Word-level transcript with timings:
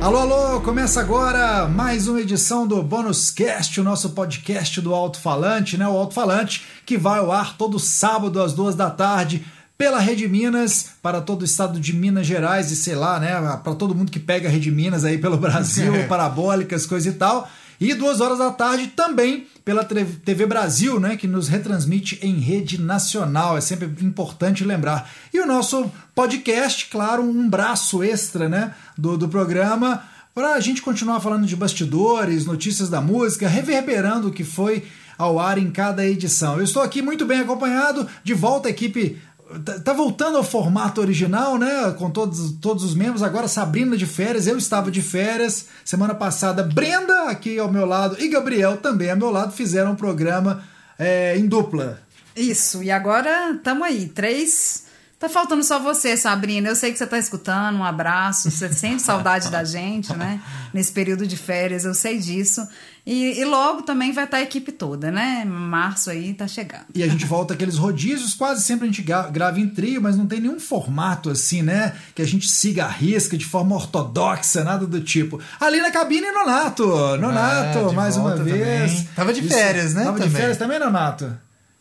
Alô, 0.00 0.18
alô, 0.18 0.60
começa 0.60 1.00
agora 1.00 1.66
mais 1.66 2.06
uma 2.06 2.20
edição 2.20 2.66
do 2.66 2.80
Bônus 2.82 3.30
Cast, 3.32 3.80
o 3.80 3.84
nosso 3.84 4.10
podcast 4.10 4.80
do 4.80 4.94
Alto 4.94 5.18
Falante, 5.18 5.76
né? 5.76 5.86
O 5.88 5.96
Alto 5.96 6.14
Falante 6.14 6.64
que 6.86 6.96
vai 6.96 7.18
ao 7.18 7.32
ar 7.32 7.56
todo 7.56 7.78
sábado 7.80 8.40
às 8.40 8.52
duas 8.52 8.74
da 8.76 8.90
tarde 8.90 9.44
pela 9.76 9.98
Rede 9.98 10.26
Minas, 10.28 10.90
para 11.02 11.20
todo 11.20 11.42
o 11.42 11.44
estado 11.44 11.78
de 11.78 11.92
Minas 11.92 12.26
Gerais 12.26 12.70
e 12.70 12.76
sei 12.76 12.94
lá, 12.94 13.18
né? 13.20 13.32
Para 13.62 13.74
todo 13.74 13.94
mundo 13.94 14.10
que 14.10 14.18
pega 14.20 14.48
a 14.48 14.52
Rede 14.52 14.70
Minas 14.70 15.04
aí 15.04 15.18
pelo 15.18 15.36
Brasil, 15.36 15.94
É. 15.96 16.06
parabólicas, 16.06 16.86
coisa 16.86 17.08
e 17.08 17.12
tal. 17.12 17.48
E 17.80 17.94
duas 17.94 18.20
horas 18.20 18.38
da 18.38 18.50
tarde 18.50 18.88
também 18.88 19.46
pela 19.64 19.84
TV 19.84 20.46
Brasil, 20.46 20.98
né, 20.98 21.16
que 21.16 21.28
nos 21.28 21.46
retransmite 21.46 22.18
em 22.22 22.40
rede 22.40 22.80
nacional. 22.80 23.56
É 23.56 23.60
sempre 23.60 23.86
importante 24.04 24.64
lembrar. 24.64 25.10
E 25.32 25.38
o 25.38 25.46
nosso 25.46 25.90
podcast, 26.14 26.86
claro, 26.86 27.22
um 27.22 27.48
braço 27.48 28.02
extra, 28.02 28.48
né, 28.48 28.74
do, 28.96 29.16
do 29.16 29.28
programa 29.28 30.02
para 30.34 30.54
a 30.54 30.60
gente 30.60 30.82
continuar 30.82 31.20
falando 31.20 31.46
de 31.46 31.56
bastidores, 31.56 32.46
notícias 32.46 32.88
da 32.88 33.00
música, 33.00 33.48
reverberando 33.48 34.28
o 34.28 34.32
que 34.32 34.44
foi 34.44 34.84
ao 35.18 35.40
ar 35.40 35.58
em 35.58 35.70
cada 35.70 36.06
edição. 36.06 36.56
Eu 36.56 36.62
estou 36.62 36.80
aqui 36.80 37.02
muito 37.02 37.26
bem 37.26 37.40
acompanhado, 37.40 38.08
de 38.22 38.34
volta 38.34 38.68
a 38.68 38.70
equipe 38.70 39.20
Tá- 39.64 39.78
Tá 39.78 39.92
voltando 39.92 40.36
ao 40.36 40.44
formato 40.44 41.00
original, 41.00 41.56
né? 41.56 41.94
Com 41.98 42.10
todos, 42.10 42.52
todos 42.60 42.84
os 42.84 42.94
membros. 42.94 43.22
Agora 43.22 43.48
Sabrina 43.48 43.96
de 43.96 44.06
férias, 44.06 44.46
eu 44.46 44.58
estava 44.58 44.90
de 44.90 45.00
férias. 45.02 45.66
Semana 45.84 46.14
passada, 46.14 46.62
Brenda 46.62 47.24
aqui 47.30 47.58
ao 47.58 47.70
meu 47.70 47.86
lado 47.86 48.16
e 48.20 48.28
Gabriel 48.28 48.76
também 48.76 49.10
ao 49.10 49.16
meu 49.16 49.30
lado 49.30 49.52
fizeram 49.52 49.92
um 49.92 49.96
programa 49.96 50.62
é, 50.98 51.36
em 51.38 51.46
dupla. 51.46 52.00
Isso, 52.36 52.82
e 52.82 52.90
agora 52.90 53.52
estamos 53.52 53.82
aí, 53.84 54.06
três. 54.08 54.84
Tá 55.18 55.28
faltando 55.28 55.64
só 55.64 55.80
você, 55.80 56.16
Sabrina. 56.16 56.68
Eu 56.68 56.76
sei 56.76 56.92
que 56.92 56.98
você 56.98 57.06
tá 57.06 57.18
escutando, 57.18 57.76
um 57.76 57.82
abraço. 57.84 58.48
Você 58.52 58.72
sente 58.72 59.02
saudade 59.02 59.50
da 59.50 59.64
gente, 59.64 60.14
né? 60.16 60.40
Nesse 60.72 60.92
período 60.92 61.26
de 61.26 61.36
férias, 61.36 61.84
eu 61.84 61.92
sei 61.92 62.18
disso. 62.20 62.64
E, 63.04 63.40
e 63.40 63.44
logo 63.44 63.82
também 63.82 64.12
vai 64.12 64.24
estar 64.24 64.36
a 64.36 64.42
equipe 64.42 64.70
toda, 64.70 65.10
né? 65.10 65.44
Março 65.44 66.08
aí 66.10 66.34
tá 66.34 66.46
chegando. 66.46 66.84
E 66.94 67.02
a 67.02 67.08
gente 67.08 67.24
volta 67.24 67.54
aqueles 67.54 67.76
rodízios, 67.76 68.32
quase 68.34 68.62
sempre 68.62 68.84
a 68.84 68.86
gente 68.86 69.02
gra- 69.02 69.28
grava 69.28 69.58
em 69.58 69.68
trio, 69.68 70.00
mas 70.00 70.16
não 70.16 70.24
tem 70.26 70.40
nenhum 70.40 70.60
formato 70.60 71.30
assim, 71.30 71.62
né? 71.62 71.96
Que 72.14 72.22
a 72.22 72.26
gente 72.26 72.46
siga 72.46 72.84
a 72.84 72.88
risca 72.88 73.36
de 73.36 73.44
forma 73.44 73.74
ortodoxa, 73.74 74.62
nada 74.62 74.86
do 74.86 75.00
tipo. 75.00 75.40
Ali 75.58 75.80
na 75.80 75.90
cabine, 75.90 76.30
Nonato! 76.30 76.86
Nonato, 77.16 77.78
É, 77.78 77.88
de 77.88 77.94
mais 77.96 78.16
uma 78.16 78.36
vez. 78.36 78.92
também. 78.92 79.08
Tava 79.16 79.32
de 79.32 79.42
férias, 79.42 79.94
né, 79.94 80.04
Tava 80.04 80.18
de 80.20 80.26
também. 80.26 80.40
férias 80.40 80.56
também, 80.58 80.78
Nonato? 80.78 81.36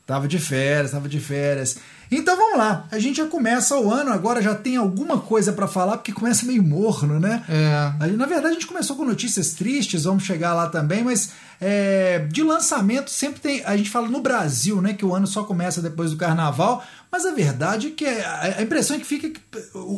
Tava 0.07 0.27
de 0.27 0.39
férias, 0.39 0.91
tava 0.91 1.07
de 1.07 1.19
férias. 1.19 1.77
Então 2.11 2.37
vamos 2.37 2.57
lá, 2.57 2.87
a 2.91 2.99
gente 2.99 3.17
já 3.17 3.27
começa 3.27 3.77
o 3.77 3.91
ano, 3.91 4.11
agora 4.11 4.41
já 4.41 4.55
tem 4.55 4.77
alguma 4.77 5.19
coisa 5.19 5.51
pra 5.51 5.67
falar, 5.67 5.97
porque 5.97 6.11
começa 6.11 6.45
meio 6.45 6.63
morno, 6.63 7.19
né? 7.19 7.43
É. 7.49 8.07
Na 8.11 8.25
verdade, 8.25 8.47
a 8.47 8.53
gente 8.53 8.67
começou 8.67 8.95
com 8.95 9.05
notícias 9.05 9.51
tristes, 9.51 10.05
vamos 10.05 10.23
chegar 10.23 10.53
lá 10.53 10.67
também, 10.67 11.03
mas 11.03 11.31
é, 11.59 12.27
de 12.31 12.43
lançamento 12.43 13.09
sempre 13.09 13.39
tem. 13.39 13.63
A 13.65 13.75
gente 13.75 13.89
fala 13.89 14.07
no 14.07 14.21
Brasil, 14.21 14.81
né? 14.81 14.93
Que 14.93 15.05
o 15.05 15.13
ano 15.13 15.27
só 15.27 15.43
começa 15.43 15.81
depois 15.81 16.11
do 16.11 16.17
carnaval, 16.17 16.83
mas 17.17 17.25
a 17.25 17.31
verdade 17.35 17.87
é 17.87 17.89
que 17.89 18.05
é- 18.05 18.53
a 18.57 18.61
impressão 18.61 18.95
é 18.95 18.99
que 18.99 19.05
fica 19.05 19.29
que 19.29 19.39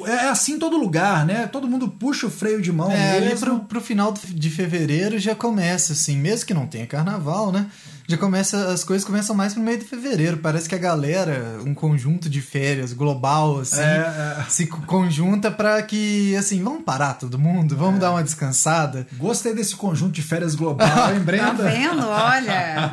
é 0.08 0.30
assim 0.30 0.54
em 0.54 0.60
todo 0.60 0.78
lugar, 0.78 1.26
né? 1.26 1.48
Todo 1.52 1.68
mundo 1.68 1.88
puxa 1.90 2.28
o 2.28 2.30
freio 2.30 2.62
de 2.62 2.72
mão 2.72 2.90
É, 2.92 3.20
mesmo. 3.20 3.40
pro, 3.46 3.60
pro 3.66 3.82
final 3.82 4.14
de 4.14 4.50
fevereiro 4.50 5.20
já 5.20 5.36
começa, 5.36 5.94
assim, 5.94 6.18
mesmo 6.18 6.46
que 6.46 6.54
não 6.54 6.66
tenha 6.66 6.88
carnaval, 6.88 7.52
né? 7.52 7.68
Já 8.08 8.18
começa, 8.18 8.72
as 8.74 8.84
coisas 8.84 9.06
começam 9.06 9.36
mais 9.36 9.54
pro 9.54 9.62
meio 9.62 9.78
de 9.78 9.86
fevereiro. 9.86 10.38
Parece 10.38 10.68
que 10.68 10.74
a 10.74 10.80
galera, 10.80 11.60
um 11.64 11.76
conjunto 11.76 12.28
de 12.28 12.42
férias 12.42 12.92
global, 12.92 13.60
assim, 13.60 13.80
É, 13.82 14.40
é. 14.40 14.46
se 14.50 14.66
co- 14.66 14.82
conjunta 14.82 15.52
pra 15.52 15.80
que, 15.84 16.36
assim, 16.36 16.64
vamos 16.64 16.82
parar 16.84 17.14
todo 17.14 17.38
mundo, 17.38 17.78
vamos 17.78 17.98
É. 17.98 18.00
dar 18.00 18.10
uma 18.12 18.24
descansada. 18.24 19.06
Gostei 19.16 19.54
desse 19.54 19.76
conjunto 19.76 20.12
de 20.14 20.24
férias 20.24 20.56
global, 20.56 20.88
hein, 21.14 21.20
Tá 21.20 21.24
Brenda? 21.24 21.64
vendo? 21.70 22.04
Olha. 22.08 22.92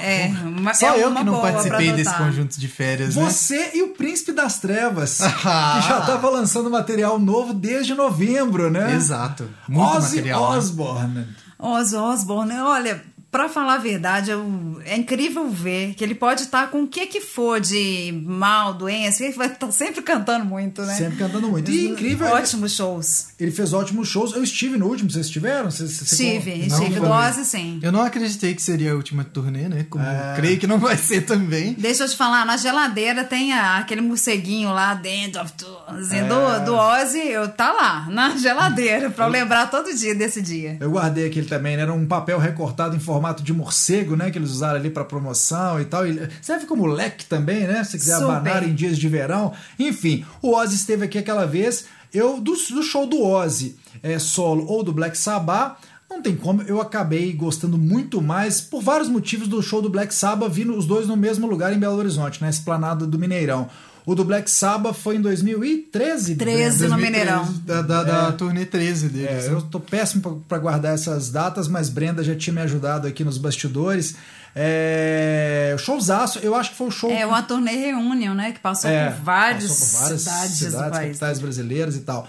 É, 0.00 0.28
uma, 0.44 0.72
Só 0.74 0.94
é 0.94 1.02
eu 1.02 1.08
uma 1.08 1.20
que 1.20 1.26
não 1.26 1.40
participei 1.40 1.92
desse 1.92 2.14
conjunto 2.14 2.60
de 2.60 2.68
férias, 2.68 3.16
né? 3.16 3.22
Você 3.46 3.70
e 3.74 3.82
o 3.82 3.88
Príncipe 3.94 4.32
das 4.32 4.58
Trevas, 4.58 5.20
Ah. 5.44 5.78
que 5.80 5.88
já 5.88 6.00
estava 6.00 6.28
lançando 6.30 6.68
material 6.68 7.18
novo 7.18 7.54
desde 7.54 7.94
novembro, 7.94 8.68
né? 8.70 8.94
Exato. 8.94 9.48
Muito 9.68 9.96
Ozzy 9.96 10.16
material. 10.16 10.50
né? 10.52 10.58
Osbourne. 10.58 11.28
Ozzy 11.58 11.96
Osbourne, 11.96 12.54
olha, 12.60 13.02
pra 13.36 13.48
falar 13.50 13.74
a 13.74 13.78
verdade, 13.78 14.30
eu- 14.30 14.80
é 14.86 14.96
incrível 14.96 15.48
ver 15.50 15.92
que 15.94 16.02
ele 16.02 16.14
pode 16.14 16.42
estar 16.42 16.70
com 16.70 16.82
o 16.84 16.86
que 16.88 17.06
que 17.06 17.20
for 17.20 17.60
de 17.60 18.12
mal, 18.24 18.72
doença, 18.72 19.22
ele 19.24 19.34
vai 19.34 19.46
estar 19.48 19.70
sempre 19.70 20.00
cantando 20.02 20.44
muito, 20.46 20.80
né? 20.82 20.94
Sempre 20.94 21.18
cantando 21.18 21.48
muito. 21.48 21.70
E 21.70 21.86
incrível. 21.88 22.28
Ótimos 22.28 22.72
shows. 22.74 23.26
Ele 23.38 23.50
fez 23.50 23.72
ótimos 23.74 24.08
shows. 24.08 24.32
Eu 24.34 24.42
estive 24.42 24.78
no 24.78 24.86
último, 24.86 25.10
vocês 25.10 25.26
estiveram? 25.26 25.70
Vocês- 25.70 25.90
vocês- 25.92 26.12
Estive, 26.12 26.66
Não 26.68 26.78
estive 26.78 26.98
foi. 26.98 27.08
do 27.08 27.12
Ozzy, 27.12 27.44
sim. 27.44 27.78
Eu 27.82 27.92
não 27.92 28.00
acreditei 28.02 28.54
que 28.54 28.62
seria 28.62 28.92
a 28.92 28.94
última 28.94 29.22
turnê, 29.22 29.68
né? 29.68 29.86
Como 29.90 30.02
É. 30.04 30.32
creio 30.36 30.58
que 30.58 30.66
não 30.66 30.78
vai 30.78 30.96
ser 30.96 31.22
também. 31.26 31.74
Deixa 31.78 32.04
eu 32.04 32.08
te 32.08 32.16
falar, 32.16 32.46
na 32.46 32.56
geladeira 32.56 33.22
tem 33.22 33.52
a- 33.52 33.76
aquele 33.78 34.00
morceguinho 34.00 34.70
lá 34.72 34.94
dentro 34.94 35.42
É. 35.42 36.22
do, 36.24 36.64
do 36.64 36.74
Ozzy, 36.74 37.18
eu 37.28 37.48
tá 37.48 37.72
lá, 37.72 38.06
na 38.10 38.36
geladeira, 38.36 39.10
pra 39.10 39.26
eu 39.26 39.30
lembrar 39.30 39.66
todo 39.70 39.92
dia 39.94 40.14
desse 40.14 40.40
dia. 40.40 40.78
Eu 40.80 40.90
guardei 40.90 41.26
aquele 41.26 41.46
também, 41.46 41.76
né? 41.76 41.82
Era 41.82 41.92
um 41.92 42.06
papel 42.06 42.38
recortado 42.38 42.96
em 42.96 42.98
formato 43.00 43.25
de 43.34 43.52
morcego, 43.52 44.16
né? 44.16 44.30
Que 44.30 44.38
eles 44.38 44.50
usaram 44.50 44.76
ali 44.76 44.90
pra 44.90 45.04
promoção 45.04 45.80
e 45.80 45.84
tal. 45.84 46.06
E 46.06 46.28
serve 46.42 46.66
como 46.66 46.86
leque 46.86 47.24
também, 47.26 47.66
né? 47.66 47.84
Se 47.84 47.98
quiser 47.98 48.18
Super. 48.18 48.30
abanar 48.30 48.68
em 48.68 48.74
dias 48.74 48.98
de 48.98 49.08
verão. 49.08 49.52
Enfim, 49.78 50.24
o 50.42 50.54
Ozzy 50.54 50.76
esteve 50.76 51.04
aqui 51.04 51.18
aquela 51.18 51.46
vez. 51.46 51.86
Eu, 52.12 52.40
do, 52.40 52.52
do 52.52 52.82
show 52.82 53.06
do 53.06 53.22
Ozzy 53.22 53.76
é, 54.02 54.18
solo 54.18 54.66
ou 54.66 54.82
do 54.82 54.92
Black 54.92 55.18
Sabbath, 55.18 55.78
não 56.08 56.22
tem 56.22 56.36
como, 56.36 56.62
eu 56.62 56.80
acabei 56.80 57.32
gostando 57.32 57.76
muito 57.76 58.22
mais, 58.22 58.60
por 58.60 58.80
vários 58.80 59.08
motivos, 59.08 59.48
do 59.48 59.60
show 59.60 59.82
do 59.82 59.90
Black 59.90 60.14
Sabbath, 60.14 60.52
vindo 60.52 60.76
os 60.76 60.86
dois 60.86 61.08
no 61.08 61.16
mesmo 61.16 61.46
lugar 61.46 61.72
em 61.72 61.78
Belo 61.78 61.96
Horizonte, 61.96 62.40
na 62.40 62.48
esplanada 62.48 63.06
do 63.06 63.18
Mineirão. 63.18 63.68
O 64.06 64.14
do 64.14 64.24
Black 64.24 64.48
Sabbath 64.48 64.94
foi 64.94 65.16
em 65.16 65.20
2013. 65.20 66.36
13 66.36 66.84
no 66.84 66.90
2013, 66.90 66.96
Mineirão. 67.04 67.54
Da, 67.66 67.82
da, 67.82 68.02
da 68.04 68.32
turnê 68.32 68.64
13 68.64 69.08
deles. 69.08 69.46
É, 69.46 69.48
eu 69.50 69.60
tô 69.60 69.80
péssimo 69.80 70.22
pra- 70.22 70.32
pra 70.48 70.58
guardar 70.58 70.94
essas 70.94 71.28
datas, 71.28 71.66
mas 71.66 71.88
Brenda 71.88 72.22
já 72.22 72.36
tinha 72.36 72.54
me 72.54 72.60
ajudado 72.60 73.08
aqui 73.08 73.24
nos 73.24 73.36
bastidores. 73.36 74.14
É, 74.54 75.72
o 75.74 75.78
showzaço, 75.78 76.38
eu 76.38 76.54
acho 76.54 76.70
que 76.70 76.76
foi 76.76 76.86
o 76.86 76.90
show. 76.90 77.10
É 77.10 77.26
uma 77.26 77.42
turnê 77.42 77.72
reunião, 77.72 78.32
né, 78.34 78.52
que 78.52 78.60
passou 78.60 78.88
É, 78.88 79.10
por 79.10 79.22
várias, 79.22 79.68
passou 79.70 79.86
por 79.98 80.04
várias 80.04 80.20
cidades, 80.22 80.72
do 80.72 80.78
país. 80.78 80.92
capitais 81.08 81.38
brasileiras 81.40 81.96
e 81.96 82.00
tal. 82.00 82.28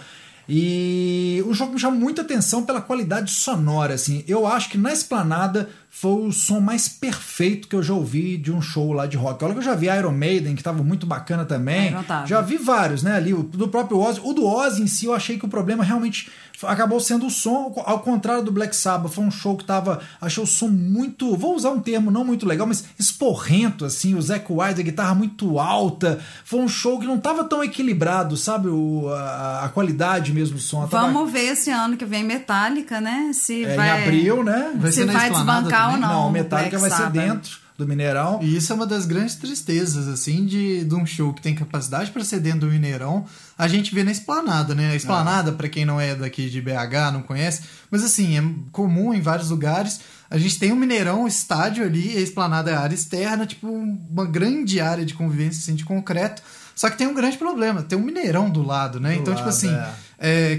E 0.49 1.43
o 1.45 1.53
jogo 1.53 1.73
me 1.73 1.79
chama 1.79 1.95
muita 1.97 2.21
atenção 2.21 2.63
pela 2.63 2.79
qualidade 2.81 3.31
sonora, 3.31 3.93
assim. 3.95 4.23
Eu 4.27 4.47
acho 4.47 4.69
que 4.69 4.77
na 4.77 4.93
Esplanada 4.93 5.69
foi 5.99 6.27
o 6.27 6.31
som 6.31 6.59
mais 6.59 6.87
perfeito 6.87 7.67
que 7.67 7.75
eu 7.75 7.81
já 7.81 7.91
ouvi 7.91 8.37
de 8.37 8.51
um 8.51 8.61
show 8.61 8.93
lá 8.93 9.07
de 9.07 9.17
rock. 9.17 9.43
Olha 9.43 9.53
que 9.53 9.59
eu 9.59 9.63
já 9.63 9.73
vi 9.73 9.87
Iron 9.87 10.11
Maiden, 10.11 10.55
que 10.55 10.61
tava 10.61 10.83
muito 10.83 11.07
bacana 11.07 11.43
também. 11.43 11.91
Tava. 12.03 12.27
Já 12.27 12.39
vi 12.39 12.55
vários, 12.55 13.01
né, 13.01 13.15
ali, 13.15 13.33
o 13.33 13.41
do 13.41 13.67
próprio 13.67 13.97
Ozzy. 13.97 14.21
O 14.23 14.31
do 14.31 14.45
Ozzy 14.45 14.83
em 14.83 14.87
si, 14.87 15.07
eu 15.07 15.15
achei 15.15 15.39
que 15.39 15.45
o 15.45 15.49
problema 15.49 15.83
realmente 15.83 16.29
acabou 16.63 16.99
sendo 16.99 17.27
o 17.27 17.29
som, 17.29 17.73
ao 17.85 17.99
contrário 17.99 18.43
do 18.43 18.51
Black 18.51 18.75
Sabbath, 18.75 19.11
foi 19.11 19.23
um 19.23 19.31
show 19.31 19.55
que 19.55 19.63
tava, 19.65 19.99
achei 20.19 20.41
o 20.43 20.47
som 20.47 20.67
muito, 20.67 21.35
vou 21.35 21.55
usar 21.55 21.69
um 21.71 21.79
termo 21.79 22.09
não 22.09 22.23
muito 22.25 22.45
legal, 22.47 22.65
mas 22.65 22.85
esporrento, 22.97 23.85
assim, 23.85 24.15
o 24.15 24.21
Zac 24.21 24.45
Wise, 24.51 24.79
a 24.81 24.83
guitarra 24.83 25.13
muito 25.13 25.59
alta, 25.59 26.19
foi 26.45 26.59
um 26.59 26.67
show 26.67 26.99
que 26.99 27.05
não 27.05 27.17
tava 27.19 27.43
tão 27.43 27.63
equilibrado, 27.63 28.35
sabe, 28.37 28.67
o, 28.69 29.09
a, 29.09 29.65
a 29.65 29.69
qualidade 29.69 30.33
mesmo 30.33 30.55
do 30.55 30.61
som. 30.61 30.87
Tava- 30.87 31.11
Vamos 31.11 31.31
ver 31.31 31.51
esse 31.51 31.69
ano 31.69 31.97
que 31.97 32.05
vem 32.05 32.23
Metallica, 32.23 32.99
né? 33.01 33.31
Se 33.33 33.63
é, 33.63 33.75
vai, 33.75 33.87
em 33.89 34.03
abril, 34.03 34.43
né? 34.43 34.71
Vai 34.77 34.91
se 34.91 34.97
ser 34.97 35.05
vai 35.05 35.29
desbancar 35.29 35.87
ou 35.87 35.93
também? 35.95 36.01
não. 36.01 36.21
Não, 36.21 36.27
o 36.27 36.31
Metallica 36.31 36.77
Black 36.79 36.81
vai 36.81 36.89
ser 36.89 37.03
Sabbath. 37.03 37.13
dentro 37.27 37.66
do 37.77 37.87
Mineirão. 37.87 38.39
E 38.41 38.57
isso 38.57 38.73
é 38.73 38.75
uma 38.75 38.87
das 38.87 39.05
grandes 39.05 39.35
tristezas, 39.35 40.07
assim, 40.07 40.45
de, 40.45 40.83
de 40.83 40.95
um 40.95 41.05
show 41.05 41.31
que 41.31 41.41
tem 41.41 41.53
capacidade 41.53 42.09
para 42.09 42.23
ser 42.23 42.39
dentro 42.39 42.61
do 42.61 42.67
Mineirão. 42.67 43.25
A 43.55 43.67
gente 43.67 43.93
vê 43.93 44.03
na 44.03 44.11
Esplanada, 44.11 44.73
né? 44.73 44.91
A 44.91 44.95
Esplanada, 44.95 45.51
pra 45.51 45.69
quem 45.69 45.85
não 45.85 46.01
é 46.01 46.15
daqui 46.15 46.49
de 46.49 46.59
BH, 46.59 47.13
não 47.13 47.21
conhece, 47.21 47.61
mas 47.91 48.03
assim, 48.03 48.37
é 48.37 48.43
comum 48.71 49.13
em 49.13 49.21
vários 49.21 49.51
lugares. 49.51 49.99
A 50.29 50.39
gente 50.39 50.57
tem 50.57 50.71
o 50.71 50.75
Mineirão, 50.75 51.23
o 51.23 51.27
estádio 51.27 51.85
ali, 51.85 52.17
a 52.17 52.21
Esplanada 52.21 52.71
é 52.71 52.73
a 52.73 52.79
área 52.79 52.95
externa, 52.95 53.45
tipo 53.45 53.67
uma 53.67 54.25
grande 54.25 54.81
área 54.81 55.05
de 55.05 55.13
convivência 55.13 55.59
assim, 55.59 55.75
de 55.75 55.85
concreto. 55.85 56.41
Só 56.75 56.89
que 56.89 56.97
tem 56.97 57.07
um 57.07 57.13
grande 57.13 57.37
problema, 57.37 57.81
tem 57.83 57.97
um 57.97 58.03
Mineirão 58.03 58.49
do 58.49 58.63
lado, 58.63 58.99
né? 58.99 59.13
Do 59.13 59.21
então, 59.21 59.33
tipo 59.35 59.47
lado, 59.47 59.55
assim, 59.55 59.73
é, 59.73 59.93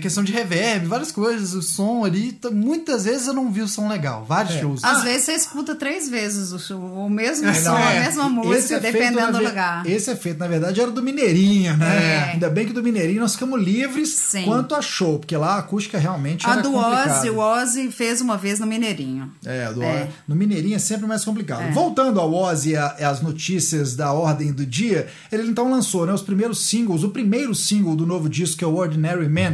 questão 0.00 0.22
de 0.22 0.32
reverb, 0.32 0.86
várias 0.86 1.10
coisas, 1.10 1.52
o 1.54 1.62
som 1.62 2.04
ali, 2.04 2.38
muitas 2.52 3.04
vezes 3.04 3.26
eu 3.26 3.34
não 3.34 3.50
vi 3.50 3.60
o 3.60 3.66
som 3.68 3.88
legal, 3.88 4.24
vários 4.24 4.54
É. 4.54 4.60
shows. 4.60 4.84
Às 4.84 5.02
vezes 5.02 5.24
você 5.24 5.32
escuta 5.32 5.74
três 5.74 6.08
vezes 6.08 6.52
o, 6.52 6.58
show, 6.58 6.78
o 6.78 7.10
mesmo 7.10 7.48
É, 7.48 7.54
som, 7.54 7.74
a 7.74 7.92
é. 7.94 8.00
mesma 8.04 8.28
música, 8.28 8.76
é 8.76 8.80
dependendo 8.80 9.20
na 9.20 9.30
do 9.38 9.44
lugar. 9.44 9.86
Esse 9.86 10.10
é 10.10 10.16
feito, 10.16 10.38
na 10.38 10.46
verdade, 10.46 10.80
era 10.80 10.90
do 10.90 11.02
Mineirinho, 11.02 11.76
né? 11.76 11.96
É. 12.28 12.32
Ainda 12.34 12.48
bem 12.48 12.66
que 12.66 12.72
do 12.72 12.82
Mineirinho 12.82 13.20
nós 13.20 13.32
ficamos 13.32 13.60
livres 13.60 14.10
Sim. 14.14 14.44
quanto 14.44 14.74
a 14.74 14.80
show, 14.82 15.18
porque 15.18 15.36
lá 15.36 15.54
a 15.54 15.58
acústica 15.58 15.98
realmente 15.98 16.46
A 16.46 16.52
era 16.52 16.62
do 16.62 16.70
complicada. 16.70 17.18
Ozzy, 17.18 17.30
o 17.30 17.38
Ozzy 17.38 17.90
fez 17.90 18.20
uma 18.20 18.36
vez 18.36 18.60
no 18.60 18.66
Mineirinho. 18.66 19.32
É, 19.44 19.72
do, 19.72 19.82
É. 19.82 20.08
no 20.26 20.36
Mineirinho 20.36 20.76
é 20.76 20.78
sempre 20.78 21.06
mais 21.06 21.24
complicado. 21.24 21.72
Voltando 21.72 22.20
ao 22.20 22.32
Ozzy 22.32 22.74
e 22.74 22.78
e 22.98 23.04
as 23.04 23.20
notícias 23.20 23.96
da 23.96 24.12
ordem 24.12 24.52
do 24.52 24.64
dia, 24.64 25.08
ele 25.32 25.48
então 25.48 25.70
lançou 25.70 26.06
né, 26.06 26.12
os 26.12 26.22
primeiros 26.22 26.64
singles, 26.66 27.02
o 27.02 27.10
primeiro 27.10 27.54
single 27.54 27.96
do 27.96 28.06
novo 28.06 28.28
disco, 28.28 28.58
que 28.58 28.64
é 28.64 28.66
o 28.66 28.74
Ordinary 28.76 29.28
Man, 29.28 29.47